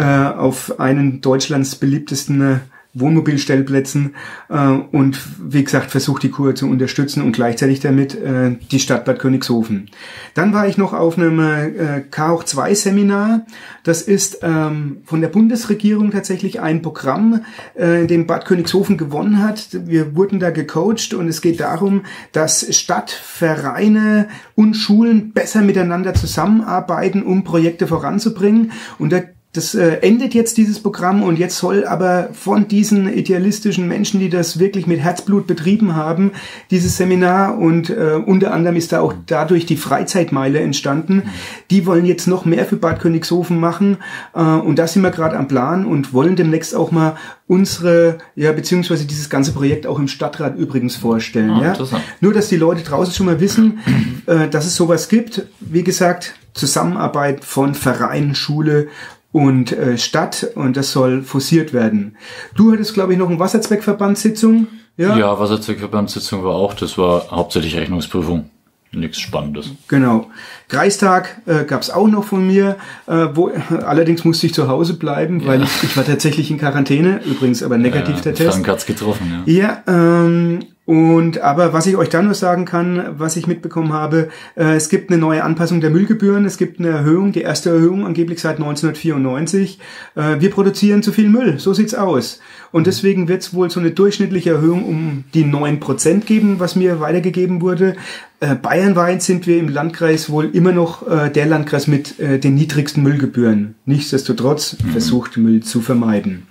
auf 0.00 0.78
einen 0.78 1.22
Deutschlands 1.22 1.74
beliebtesten 1.74 2.60
Wohnmobilstellplätzen 3.00 4.14
äh, 4.48 4.68
und 4.68 5.20
wie 5.38 5.64
gesagt 5.64 5.90
versucht 5.90 6.22
die 6.22 6.30
Kur 6.30 6.54
zu 6.54 6.68
unterstützen 6.68 7.22
und 7.22 7.32
gleichzeitig 7.32 7.80
damit 7.80 8.14
äh, 8.14 8.56
die 8.70 8.80
Stadt 8.80 9.04
Bad 9.04 9.18
Königshofen. 9.18 9.90
Dann 10.34 10.52
war 10.52 10.66
ich 10.68 10.78
noch 10.78 10.92
auf 10.92 11.18
einem 11.18 11.40
äh, 11.40 12.00
K 12.10 12.38
2 12.44 12.74
Seminar. 12.74 13.46
Das 13.84 14.02
ist 14.02 14.40
ähm, 14.42 14.98
von 15.04 15.20
der 15.20 15.28
Bundesregierung 15.28 16.10
tatsächlich 16.10 16.60
ein 16.60 16.82
Programm, 16.82 17.42
äh, 17.74 18.06
dem 18.06 18.26
Bad 18.26 18.44
Königshofen 18.44 18.96
gewonnen 18.96 19.42
hat. 19.42 19.68
Wir 19.72 20.14
wurden 20.14 20.40
da 20.40 20.50
gecoacht 20.50 21.14
und 21.14 21.28
es 21.28 21.40
geht 21.40 21.60
darum, 21.60 22.02
dass 22.32 22.76
Stadt, 22.76 23.10
Vereine 23.10 24.28
und 24.54 24.74
Schulen 24.74 25.32
besser 25.32 25.62
miteinander 25.62 26.14
zusammenarbeiten, 26.14 27.22
um 27.22 27.44
Projekte 27.44 27.86
voranzubringen. 27.86 28.72
Und 28.98 29.12
da 29.12 29.20
das 29.54 29.74
äh, 29.74 29.98
endet 30.02 30.34
jetzt 30.34 30.58
dieses 30.58 30.78
Programm 30.78 31.22
und 31.22 31.38
jetzt 31.38 31.56
soll 31.56 31.86
aber 31.86 32.28
von 32.34 32.68
diesen 32.68 33.10
idealistischen 33.10 33.88
Menschen, 33.88 34.20
die 34.20 34.28
das 34.28 34.58
wirklich 34.58 34.86
mit 34.86 35.00
Herzblut 35.00 35.46
betrieben 35.46 35.96
haben, 35.96 36.32
dieses 36.70 36.98
Seminar 36.98 37.56
und 37.56 37.88
äh, 37.88 38.20
unter 38.24 38.52
anderem 38.52 38.76
ist 38.76 38.92
da 38.92 39.00
auch 39.00 39.14
dadurch 39.26 39.64
die 39.64 39.78
Freizeitmeile 39.78 40.60
entstanden. 40.60 41.22
Die 41.70 41.86
wollen 41.86 42.04
jetzt 42.04 42.26
noch 42.28 42.44
mehr 42.44 42.66
für 42.66 42.76
Bad 42.76 43.00
Königshofen 43.00 43.58
machen 43.58 43.96
äh, 44.34 44.42
und 44.42 44.78
da 44.78 44.86
sind 44.86 45.00
wir 45.02 45.10
gerade 45.10 45.38
am 45.38 45.48
Plan 45.48 45.86
und 45.86 46.12
wollen 46.12 46.36
demnächst 46.36 46.74
auch 46.74 46.90
mal 46.90 47.16
unsere, 47.46 48.18
ja, 48.36 48.52
beziehungsweise 48.52 49.06
dieses 49.06 49.30
ganze 49.30 49.52
Projekt 49.52 49.86
auch 49.86 49.98
im 49.98 50.08
Stadtrat 50.08 50.56
übrigens 50.58 50.96
vorstellen. 50.96 51.50
Ah, 51.50 51.74
ja? 51.74 52.00
Nur, 52.20 52.34
dass 52.34 52.50
die 52.50 52.56
Leute 52.56 52.82
draußen 52.82 53.14
schon 53.14 53.24
mal 53.24 53.40
wissen, 53.40 53.78
äh, 54.26 54.46
dass 54.46 54.66
es 54.66 54.76
sowas 54.76 55.08
gibt. 55.08 55.46
Wie 55.58 55.82
gesagt, 55.82 56.34
Zusammenarbeit 56.52 57.44
von 57.44 57.74
Verein, 57.74 58.34
Schule 58.34 58.88
und 59.32 59.72
äh, 59.72 59.98
Stadt 59.98 60.48
und 60.54 60.76
das 60.76 60.92
soll 60.92 61.22
forciert 61.22 61.72
werden. 61.72 62.16
Du 62.54 62.72
hattest, 62.72 62.94
glaube 62.94 63.12
ich, 63.12 63.18
noch 63.18 63.28
eine 63.28 63.38
Wasserzweckverbandssitzung. 63.38 64.68
Ja, 64.96 65.16
Ja, 65.16 65.38
Wasserzweckverbandssitzung 65.38 66.42
war 66.44 66.54
auch, 66.54 66.74
das 66.74 66.98
war 66.98 67.30
hauptsächlich 67.30 67.76
Rechnungsprüfung. 67.76 68.50
Nichts 68.90 69.20
Spannendes. 69.20 69.70
genau. 69.86 70.30
Kreistag 70.68 71.42
äh, 71.44 71.64
gab 71.64 71.82
es 71.82 71.90
auch 71.90 72.08
noch 72.08 72.24
von 72.24 72.46
mir, 72.46 72.76
äh, 73.06 73.26
wo 73.34 73.50
allerdings 73.84 74.24
musste 74.24 74.46
ich 74.46 74.54
zu 74.54 74.66
Hause 74.66 74.94
bleiben, 74.94 75.46
weil 75.46 75.62
ich, 75.62 75.82
ich 75.82 75.94
war 75.94 76.06
tatsächlich 76.06 76.50
in 76.50 76.56
Quarantäne, 76.56 77.20
übrigens 77.26 77.62
aber 77.62 77.76
negativ 77.76 78.22
der 78.22 78.34
Test. 78.34 78.54
Frank 78.54 78.68
hat's 78.68 78.86
getroffen, 78.86 79.44
ja. 79.46 79.82
Ja, 79.86 80.24
ähm, 80.24 80.60
und 80.88 81.42
aber 81.42 81.74
was 81.74 81.86
ich 81.86 81.98
euch 81.98 82.08
dann 82.08 82.24
nur 82.24 82.34
sagen 82.34 82.64
kann, 82.64 83.16
was 83.18 83.36
ich 83.36 83.46
mitbekommen 83.46 83.92
habe, 83.92 84.30
äh, 84.56 84.74
es 84.74 84.88
gibt 84.88 85.10
eine 85.10 85.20
neue 85.20 85.44
Anpassung 85.44 85.82
der 85.82 85.90
Müllgebühren, 85.90 86.46
es 86.46 86.56
gibt 86.56 86.80
eine 86.80 86.88
Erhöhung, 86.88 87.32
die 87.32 87.42
erste 87.42 87.68
Erhöhung 87.68 88.06
angeblich 88.06 88.40
seit 88.40 88.56
1994. 88.56 89.80
Äh, 90.14 90.40
wir 90.40 90.50
produzieren 90.50 91.02
zu 91.02 91.12
viel 91.12 91.28
Müll, 91.28 91.58
so 91.58 91.74
sieht's 91.74 91.94
aus. 91.94 92.40
Und 92.72 92.86
deswegen 92.86 93.28
wird 93.28 93.42
es 93.42 93.52
wohl 93.52 93.68
so 93.68 93.80
eine 93.80 93.90
durchschnittliche 93.90 94.48
Erhöhung 94.48 94.86
um 94.86 95.24
die 95.34 95.44
9% 95.44 96.20
geben, 96.24 96.58
was 96.58 96.74
mir 96.74 97.00
weitergegeben 97.00 97.60
wurde. 97.60 97.94
Äh, 98.40 98.54
bayernweit 98.54 99.22
sind 99.22 99.46
wir 99.46 99.58
im 99.58 99.68
Landkreis 99.68 100.30
wohl 100.30 100.46
immer 100.46 100.72
noch 100.72 101.06
äh, 101.06 101.28
der 101.28 101.44
Landkreis 101.44 101.86
mit 101.86 102.18
äh, 102.18 102.38
den 102.38 102.54
niedrigsten 102.54 103.02
Müllgebühren. 103.02 103.74
Nichtsdestotrotz 103.84 104.78
versucht 104.90 105.36
Müll 105.36 105.62
zu 105.62 105.82
vermeiden. 105.82 106.46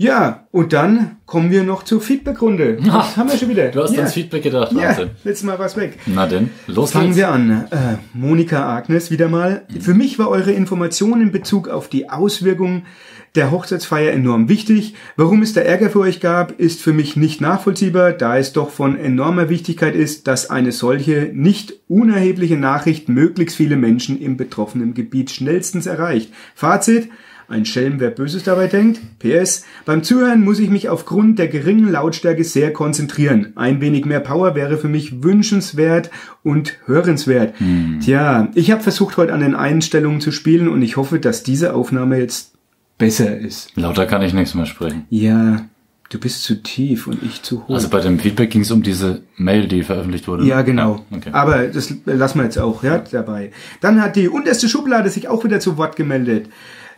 Ja, 0.00 0.46
und 0.50 0.72
dann 0.72 1.18
kommen 1.26 1.50
wir 1.50 1.62
noch 1.62 1.82
zur 1.82 2.00
Feedbackrunde. 2.00 2.78
Das 2.86 3.18
haben 3.18 3.28
wir 3.30 3.36
schon 3.36 3.50
wieder. 3.50 3.68
Du 3.68 3.82
hast 3.82 3.92
ja. 3.92 3.98
ans 3.98 4.14
Feedback 4.14 4.42
gedacht, 4.42 4.72
Ja, 4.72 4.88
Wahnsinn. 4.88 5.10
letztes 5.24 5.44
Mal 5.44 5.58
was 5.58 5.76
weg. 5.76 5.98
Na 6.06 6.26
denn, 6.26 6.48
los 6.66 6.92
Fangen 6.92 7.08
geht's. 7.08 7.18
wir 7.18 7.28
an. 7.28 7.66
Äh, 7.70 7.96
Monika 8.14 8.74
Agnes 8.74 9.10
wieder 9.10 9.28
mal. 9.28 9.66
Für 9.78 9.92
mich 9.92 10.18
war 10.18 10.30
eure 10.30 10.52
Information 10.52 11.20
in 11.20 11.32
Bezug 11.32 11.68
auf 11.68 11.88
die 11.88 12.08
Auswirkungen 12.08 12.86
der 13.34 13.50
Hochzeitsfeier 13.50 14.12
enorm 14.12 14.48
wichtig. 14.48 14.94
Warum 15.16 15.42
es 15.42 15.52
da 15.52 15.60
Ärger 15.60 15.90
für 15.90 16.00
euch 16.00 16.20
gab, 16.20 16.58
ist 16.58 16.80
für 16.80 16.94
mich 16.94 17.16
nicht 17.16 17.42
nachvollziehbar, 17.42 18.12
da 18.12 18.38
es 18.38 18.54
doch 18.54 18.70
von 18.70 18.98
enormer 18.98 19.50
Wichtigkeit 19.50 19.94
ist, 19.94 20.26
dass 20.26 20.48
eine 20.48 20.72
solche 20.72 21.30
nicht 21.34 21.74
unerhebliche 21.88 22.56
Nachricht 22.56 23.10
möglichst 23.10 23.54
viele 23.54 23.76
Menschen 23.76 24.18
im 24.18 24.38
betroffenen 24.38 24.94
Gebiet 24.94 25.30
schnellstens 25.30 25.84
erreicht. 25.84 26.32
Fazit. 26.54 27.10
Ein 27.50 27.64
Schelm, 27.64 27.98
wer 27.98 28.10
Böses 28.10 28.44
dabei 28.44 28.68
denkt. 28.68 29.00
PS. 29.18 29.64
Beim 29.84 30.04
Zuhören 30.04 30.44
muss 30.44 30.60
ich 30.60 30.70
mich 30.70 30.88
aufgrund 30.88 31.40
der 31.40 31.48
geringen 31.48 31.90
Lautstärke 31.90 32.44
sehr 32.44 32.72
konzentrieren. 32.72 33.54
Ein 33.56 33.80
wenig 33.80 34.04
mehr 34.04 34.20
Power 34.20 34.54
wäre 34.54 34.78
für 34.78 34.86
mich 34.86 35.24
wünschenswert 35.24 36.10
und 36.44 36.78
hörenswert. 36.86 37.54
Tja, 38.02 38.48
ich 38.54 38.70
habe 38.70 38.84
versucht, 38.84 39.16
heute 39.16 39.32
an 39.32 39.40
den 39.40 39.56
Einstellungen 39.56 40.20
zu 40.20 40.30
spielen 40.30 40.68
und 40.68 40.80
ich 40.80 40.96
hoffe, 40.96 41.18
dass 41.18 41.42
diese 41.42 41.74
Aufnahme 41.74 42.18
jetzt 42.18 42.52
besser 42.98 43.36
ist. 43.36 43.76
Lauter 43.76 44.06
kann 44.06 44.22
ich 44.22 44.32
nichts 44.32 44.54
mehr 44.54 44.66
sprechen. 44.66 45.06
Ja, 45.10 45.64
du 46.08 46.20
bist 46.20 46.44
zu 46.44 46.62
tief 46.62 47.08
und 47.08 47.20
ich 47.24 47.42
zu 47.42 47.66
hoch. 47.66 47.74
Also 47.74 47.88
bei 47.88 47.98
dem 47.98 48.20
Feedback 48.20 48.50
ging 48.50 48.62
es 48.62 48.70
um 48.70 48.84
diese 48.84 49.22
Mail, 49.36 49.66
die 49.66 49.82
veröffentlicht 49.82 50.28
wurde. 50.28 50.44
Ja, 50.44 50.62
genau. 50.62 51.04
Ja, 51.10 51.16
okay. 51.16 51.30
Aber 51.32 51.66
das 51.66 51.92
lassen 52.04 52.38
wir 52.38 52.44
jetzt 52.44 52.58
auch 52.60 52.84
ja, 52.84 52.98
dabei. 52.98 53.50
Dann 53.80 54.00
hat 54.00 54.14
die 54.14 54.28
unterste 54.28 54.68
Schublade 54.68 55.10
sich 55.10 55.26
auch 55.26 55.42
wieder 55.42 55.58
zu 55.58 55.76
Wort 55.78 55.96
gemeldet. 55.96 56.48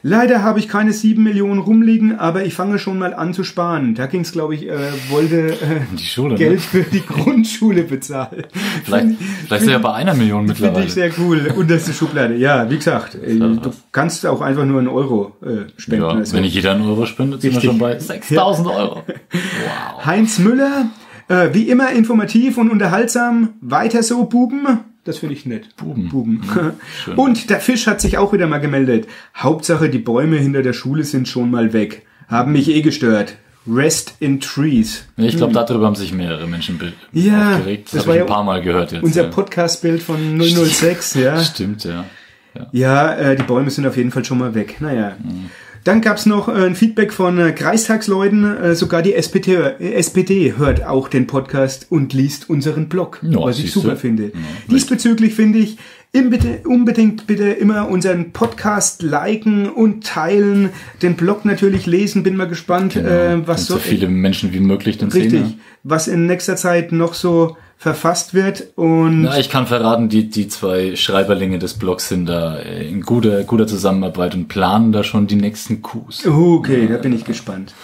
Leider 0.05 0.43
habe 0.43 0.59
ich 0.59 0.67
keine 0.67 0.93
sieben 0.93 1.23
Millionen 1.23 1.61
rumliegen, 1.61 2.19
aber 2.19 2.45
ich 2.45 2.55
fange 2.55 2.81
schon 2.81 2.99
mal 2.99 3.15
an 3.15 3.33
zu 3.35 3.45
sparen. 3.45 3.95
Da 3.95 4.07
ging 4.07 4.23
es, 4.23 4.33
glaube 4.33 4.57
ich, 4.57 4.67
äh, 4.69 4.77
wollte 5.11 5.53
äh, 5.53 5.57
Die 5.97 6.03
Schule, 6.05 6.35
Geld 6.35 6.55
ne? 6.55 6.59
für 6.59 6.83
die 6.83 7.01
Grundschule 7.07 7.85
bezahlen. 7.85 8.43
Vielleicht, 8.85 9.07
vielleicht 9.47 9.67
er 9.67 9.71
ja 9.73 9.79
bei 9.79 9.93
einer 9.95 10.15
Million 10.15 10.41
Finde 10.49 10.53
mittlerweile. 10.61 10.87
ich 10.87 10.93
sehr 10.93 11.11
cool. 11.19 11.53
Unterste 11.57 11.93
Schublade. 11.93 12.35
Ja, 12.37 12.69
wie 12.69 12.77
gesagt, 12.77 13.15
äh, 13.15 13.37
du 13.39 13.61
kannst 13.93 14.27
auch 14.27 14.41
einfach 14.41 14.65
nur 14.65 14.81
einen 14.81 14.89
Euro 14.89 15.37
äh, 15.41 15.71
spenden. 15.81 16.03
ja, 16.05 16.09
Also. 16.11 16.35
wenn 16.35 16.43
nicht 16.43 16.55
jeder 16.55 16.73
einen 16.73 16.85
Euro 16.85 17.07
spendet, 17.07 17.41
sind 17.43 17.53
wir 17.53 17.57
Richtig. 17.59 17.71
schon 17.71 17.79
bei 17.79 17.97
6000 17.99 18.69
Euro. 18.69 19.03
Wow. 19.07 20.05
Heinz 20.05 20.41
Müller, 20.41 20.87
äh, 21.29 21.51
wie 21.53 21.69
immer 21.69 21.93
informativ 21.93 22.59
und 22.59 22.71
unterhaltsam. 22.71 23.51
Weiter 23.61 24.03
so, 24.03 24.25
Buben. 24.25 24.67
Das 25.05 25.19
finde 25.19 25.35
ich 25.35 25.47
nett. 25.47 25.75
Buben. 25.77 26.09
Buben. 26.09 26.43
schön. 27.05 27.15
Und 27.17 27.51
der 27.51 27.61
Fisch 27.61 27.87
hat 27.87 28.01
sich 28.01 28.19
auch 28.19 28.33
wieder 28.33 28.47
mal 28.47 28.59
gemeldet. 28.59 29.09
Hauptsache, 29.37 29.89
die 29.91 29.99
Bäume 29.99 30.37
hinter 30.37 30.63
der 30.63 30.73
Schule 30.73 31.03
sind 31.03 31.27
schon 31.27 31.51
mal 31.51 31.73
weg. 31.73 32.07
Haben 32.29 32.53
mich 32.53 32.69
eh 32.69 32.83
gestört. 32.83 33.37
Rest 33.67 34.15
in 34.21 34.41
Trees. 34.41 35.05
Ich 35.17 35.37
glaube, 35.37 35.53
darüber 35.53 35.87
haben 35.87 35.95
sich 35.95 36.13
mehrere 36.13 36.47
Menschen 36.47 36.81
Ja, 37.13 37.57
aufgeregt. 37.57 37.87
Das, 37.87 37.93
das 37.93 38.07
habe 38.07 38.17
ich 38.17 38.23
ein 38.23 38.27
paar 38.27 38.45
Mal 38.45 38.61
gehört 38.63 38.93
jetzt. 38.93 39.03
Unser 39.03 39.25
ja. 39.25 39.29
Podcastbild 39.29 40.03
von 40.03 40.41
006, 40.41 41.15
ja. 41.15 41.43
Stimmt, 41.43 41.85
ja. 41.85 42.05
ja. 42.55 42.67
Ja, 42.73 43.15
äh, 43.15 43.37
die 43.37 43.45
Bäume 43.45 43.71
sind 43.71 43.87
auf 43.87 43.97
jeden 43.97 44.11
Fall 44.11 44.25
schon 44.25 44.39
mal 44.39 44.55
weg. 44.55 44.81
Naja. 44.81 45.17
Mhm. 45.23 45.51
Dann 45.85 46.01
gab's 46.01 46.27
noch 46.27 46.49
äh, 46.49 46.53
ein 46.67 46.75
Feedback 46.75 47.13
von 47.13 47.39
äh, 47.39 47.53
Kreistagsleuten. 47.53 48.57
Äh, 48.57 48.75
sogar 48.75 49.03
die 49.03 49.15
SPD, 49.15 49.57
SPD 49.81 50.55
hört 50.57 50.85
auch 50.85 51.09
den 51.09 51.27
Podcast 51.27 51.87
und 51.91 52.13
liest 52.13 52.49
unseren 52.49 52.89
Blog, 52.89 53.19
Ja, 53.23 53.41
was 53.41 53.59
ich 53.59 53.73
super 53.73 53.97
finde. 53.97 54.27
Ja, 54.27 54.31
Diesbezüglich 54.71 55.35
finde 55.35 55.59
ich, 55.59 55.79
bitte, 56.13 56.61
unbedingt 56.65 57.27
bitte 57.27 57.51
immer 57.51 57.89
unseren 57.89 58.33
Podcast 58.33 59.03
liken 59.03 59.69
und 59.69 60.05
teilen, 60.07 60.71
den 61.01 61.17
Blog 61.17 61.45
natürlich 61.45 61.87
lesen. 61.87 62.23
Bin 62.23 62.37
mal 62.37 62.49
gespannt, 62.49 62.95
äh, 62.97 63.47
was 63.47 63.67
so 63.67 63.75
so 63.75 63.81
viele 63.81 64.09
Menschen 64.09 64.53
wie 64.53 64.61
möglich 64.61 64.99
den 64.99 65.09
richtig, 65.09 65.33
sehen. 65.33 65.61
was 65.83 66.07
in 66.09 66.27
nächster 66.27 66.57
Zeit 66.57 66.93
noch 66.93 67.15
so 67.15 67.57
verfasst 67.83 68.33
wird 68.33 68.69
und 68.77 69.25
Ja, 69.25 69.37
ich 69.39 69.51
kann 69.51 69.67
verraten, 69.67 70.09
die, 70.09 70.31
die 70.31 70.47
zwei 70.47 70.95
Schreiberlinge 70.95 71.59
des 71.59 71.75
Blogs 71.75 72.09
sind 72.09 72.27
da 72.27 72.57
äh, 72.59 72.89
in 72.89 73.01
guter, 73.03 73.43
guter 73.43 73.67
Zusammenarbeit 73.67 74.37
und 74.37 74.47
planen 74.47 74.93
da 74.93 75.03
schon 75.03 75.27
die 75.27 75.35
nächsten 75.35 75.83
Coups. 75.83 76.25
Okay, 76.25 76.87
da 76.87 76.99
bin 76.99 77.13
ich 77.13 77.25
gespannt. 77.25 77.75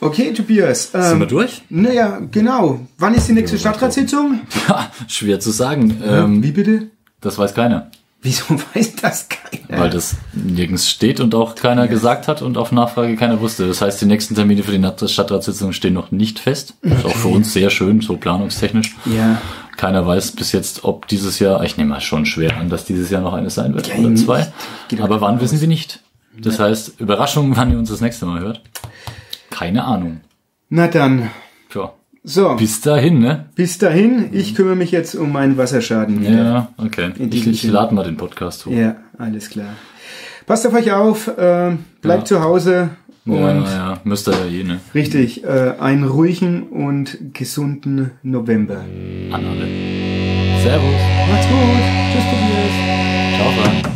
Okay, 0.00 0.32
Tobias. 0.32 0.90
Sind 0.90 1.02
wir 1.02 1.22
Ähm, 1.22 1.28
durch? 1.28 1.62
naja, 1.68 2.18
genau. 2.30 2.80
Wann 2.98 3.14
ist 3.14 3.28
die 3.28 3.34
nächste 3.34 3.58
Stadtratssitzung? 3.58 4.40
Ja, 4.68 4.90
schwer 5.06 5.38
zu 5.38 5.50
sagen. 5.50 6.00
Ähm, 6.04 6.42
Wie 6.42 6.52
bitte? 6.52 6.88
das 7.20 7.36
weiß 7.38 7.52
keiner. 7.54 7.90
Wieso 8.22 8.44
weiß 8.74 8.96
das 8.96 9.28
keiner? 9.28 9.82
Weil 9.82 9.90
das 9.90 10.16
nirgends 10.32 10.88
steht 10.88 11.18
und 11.18 11.34
auch 11.34 11.56
keiner 11.56 11.88
gesagt 11.88 12.28
hat 12.28 12.40
und 12.40 12.56
auf 12.56 12.70
Nachfrage 12.70 13.16
keiner 13.16 13.40
wusste. 13.40 13.66
Das 13.66 13.82
heißt, 13.82 14.00
die 14.00 14.06
nächsten 14.06 14.36
Termine 14.36 14.62
für 14.62 14.70
die 14.70 15.08
Stadtratssitzung 15.08 15.72
stehen 15.72 15.94
noch 15.94 16.12
nicht 16.12 16.38
fest. 16.38 16.74
Ist 16.82 17.04
auch 17.04 17.16
für 17.16 17.28
uns 17.28 17.52
sehr 17.52 17.70
schön, 17.70 18.00
so 18.00 18.16
planungstechnisch. 18.16 18.94
Ja. 19.06 19.42
Keiner 19.76 20.06
weiß 20.06 20.32
bis 20.32 20.52
jetzt, 20.52 20.84
ob 20.84 21.08
dieses 21.08 21.40
Jahr, 21.40 21.64
ich 21.64 21.76
nehme 21.76 21.90
mal 21.90 22.00
schon 22.00 22.24
schwer 22.24 22.56
an, 22.58 22.68
dass 22.68 22.84
dieses 22.84 23.10
Jahr 23.10 23.22
noch 23.22 23.32
eine 23.32 23.50
sein 23.50 23.74
wird 23.74 23.88
Ja, 23.88 23.96
oder 23.96 24.14
zwei. 24.14 24.46
Aber 25.00 25.20
wann 25.20 25.32
davon 25.32 25.40
wissen 25.40 25.60
wir 25.60 25.68
nicht. 25.68 26.00
Das 26.38 26.58
heißt, 26.58 27.00
Überraschung, 27.00 27.56
wann 27.56 27.72
ihr 27.72 27.78
uns 27.78 27.90
das 27.90 28.00
nächste 28.00 28.26
Mal 28.26 28.40
hört. 28.40 28.62
Keine 29.50 29.84
Ahnung. 29.84 30.20
Na 30.68 30.86
dann. 30.86 31.30
So, 32.24 32.50
bis, 32.50 32.58
Bis 32.58 32.80
dahin, 32.82 33.18
ne? 33.18 33.46
dahin. 33.80 34.28
Ich 34.32 34.54
kümmere 34.54 34.76
mich 34.76 34.92
jetzt 34.92 35.16
um 35.16 35.32
meinen 35.32 35.56
Wasserschaden. 35.58 36.22
Ja, 36.22 36.68
okay. 36.76 37.10
Ich, 37.18 37.46
ich 37.48 37.64
lade 37.64 37.92
mal 37.94 38.04
den 38.04 38.16
Podcast 38.16 38.64
hoch. 38.64 38.70
Ja, 38.70 38.94
alles 39.18 39.50
klar. 39.50 39.70
Passt 40.46 40.64
auf 40.66 40.74
euch 40.74 40.92
auf, 40.92 41.26
äh, 41.26 41.72
bleibt 42.00 42.22
Ja. 42.30 42.36
zu 42.38 42.42
Hause 42.42 42.90
und 43.26 43.34
Ja, 43.34 43.64
ja, 43.64 44.00
müsste 44.04 44.30
ja 44.32 44.44
eh, 44.46 44.62
ne? 44.62 44.80
richtig, 44.94 45.42
äh, 45.44 45.74
einen 45.80 46.04
ruhigen 46.04 46.62
und 46.64 47.18
gesunden 47.34 48.12
November. 48.22 48.84
An 49.32 49.44
alle. 49.44 49.66
Servus. 50.62 51.00
Macht's 51.28 51.46
gut. 51.48 51.82
Tschüss, 52.12 52.24
Tobias. 52.24 53.36
Ciao, 53.36 53.50
Frank. 53.62 53.91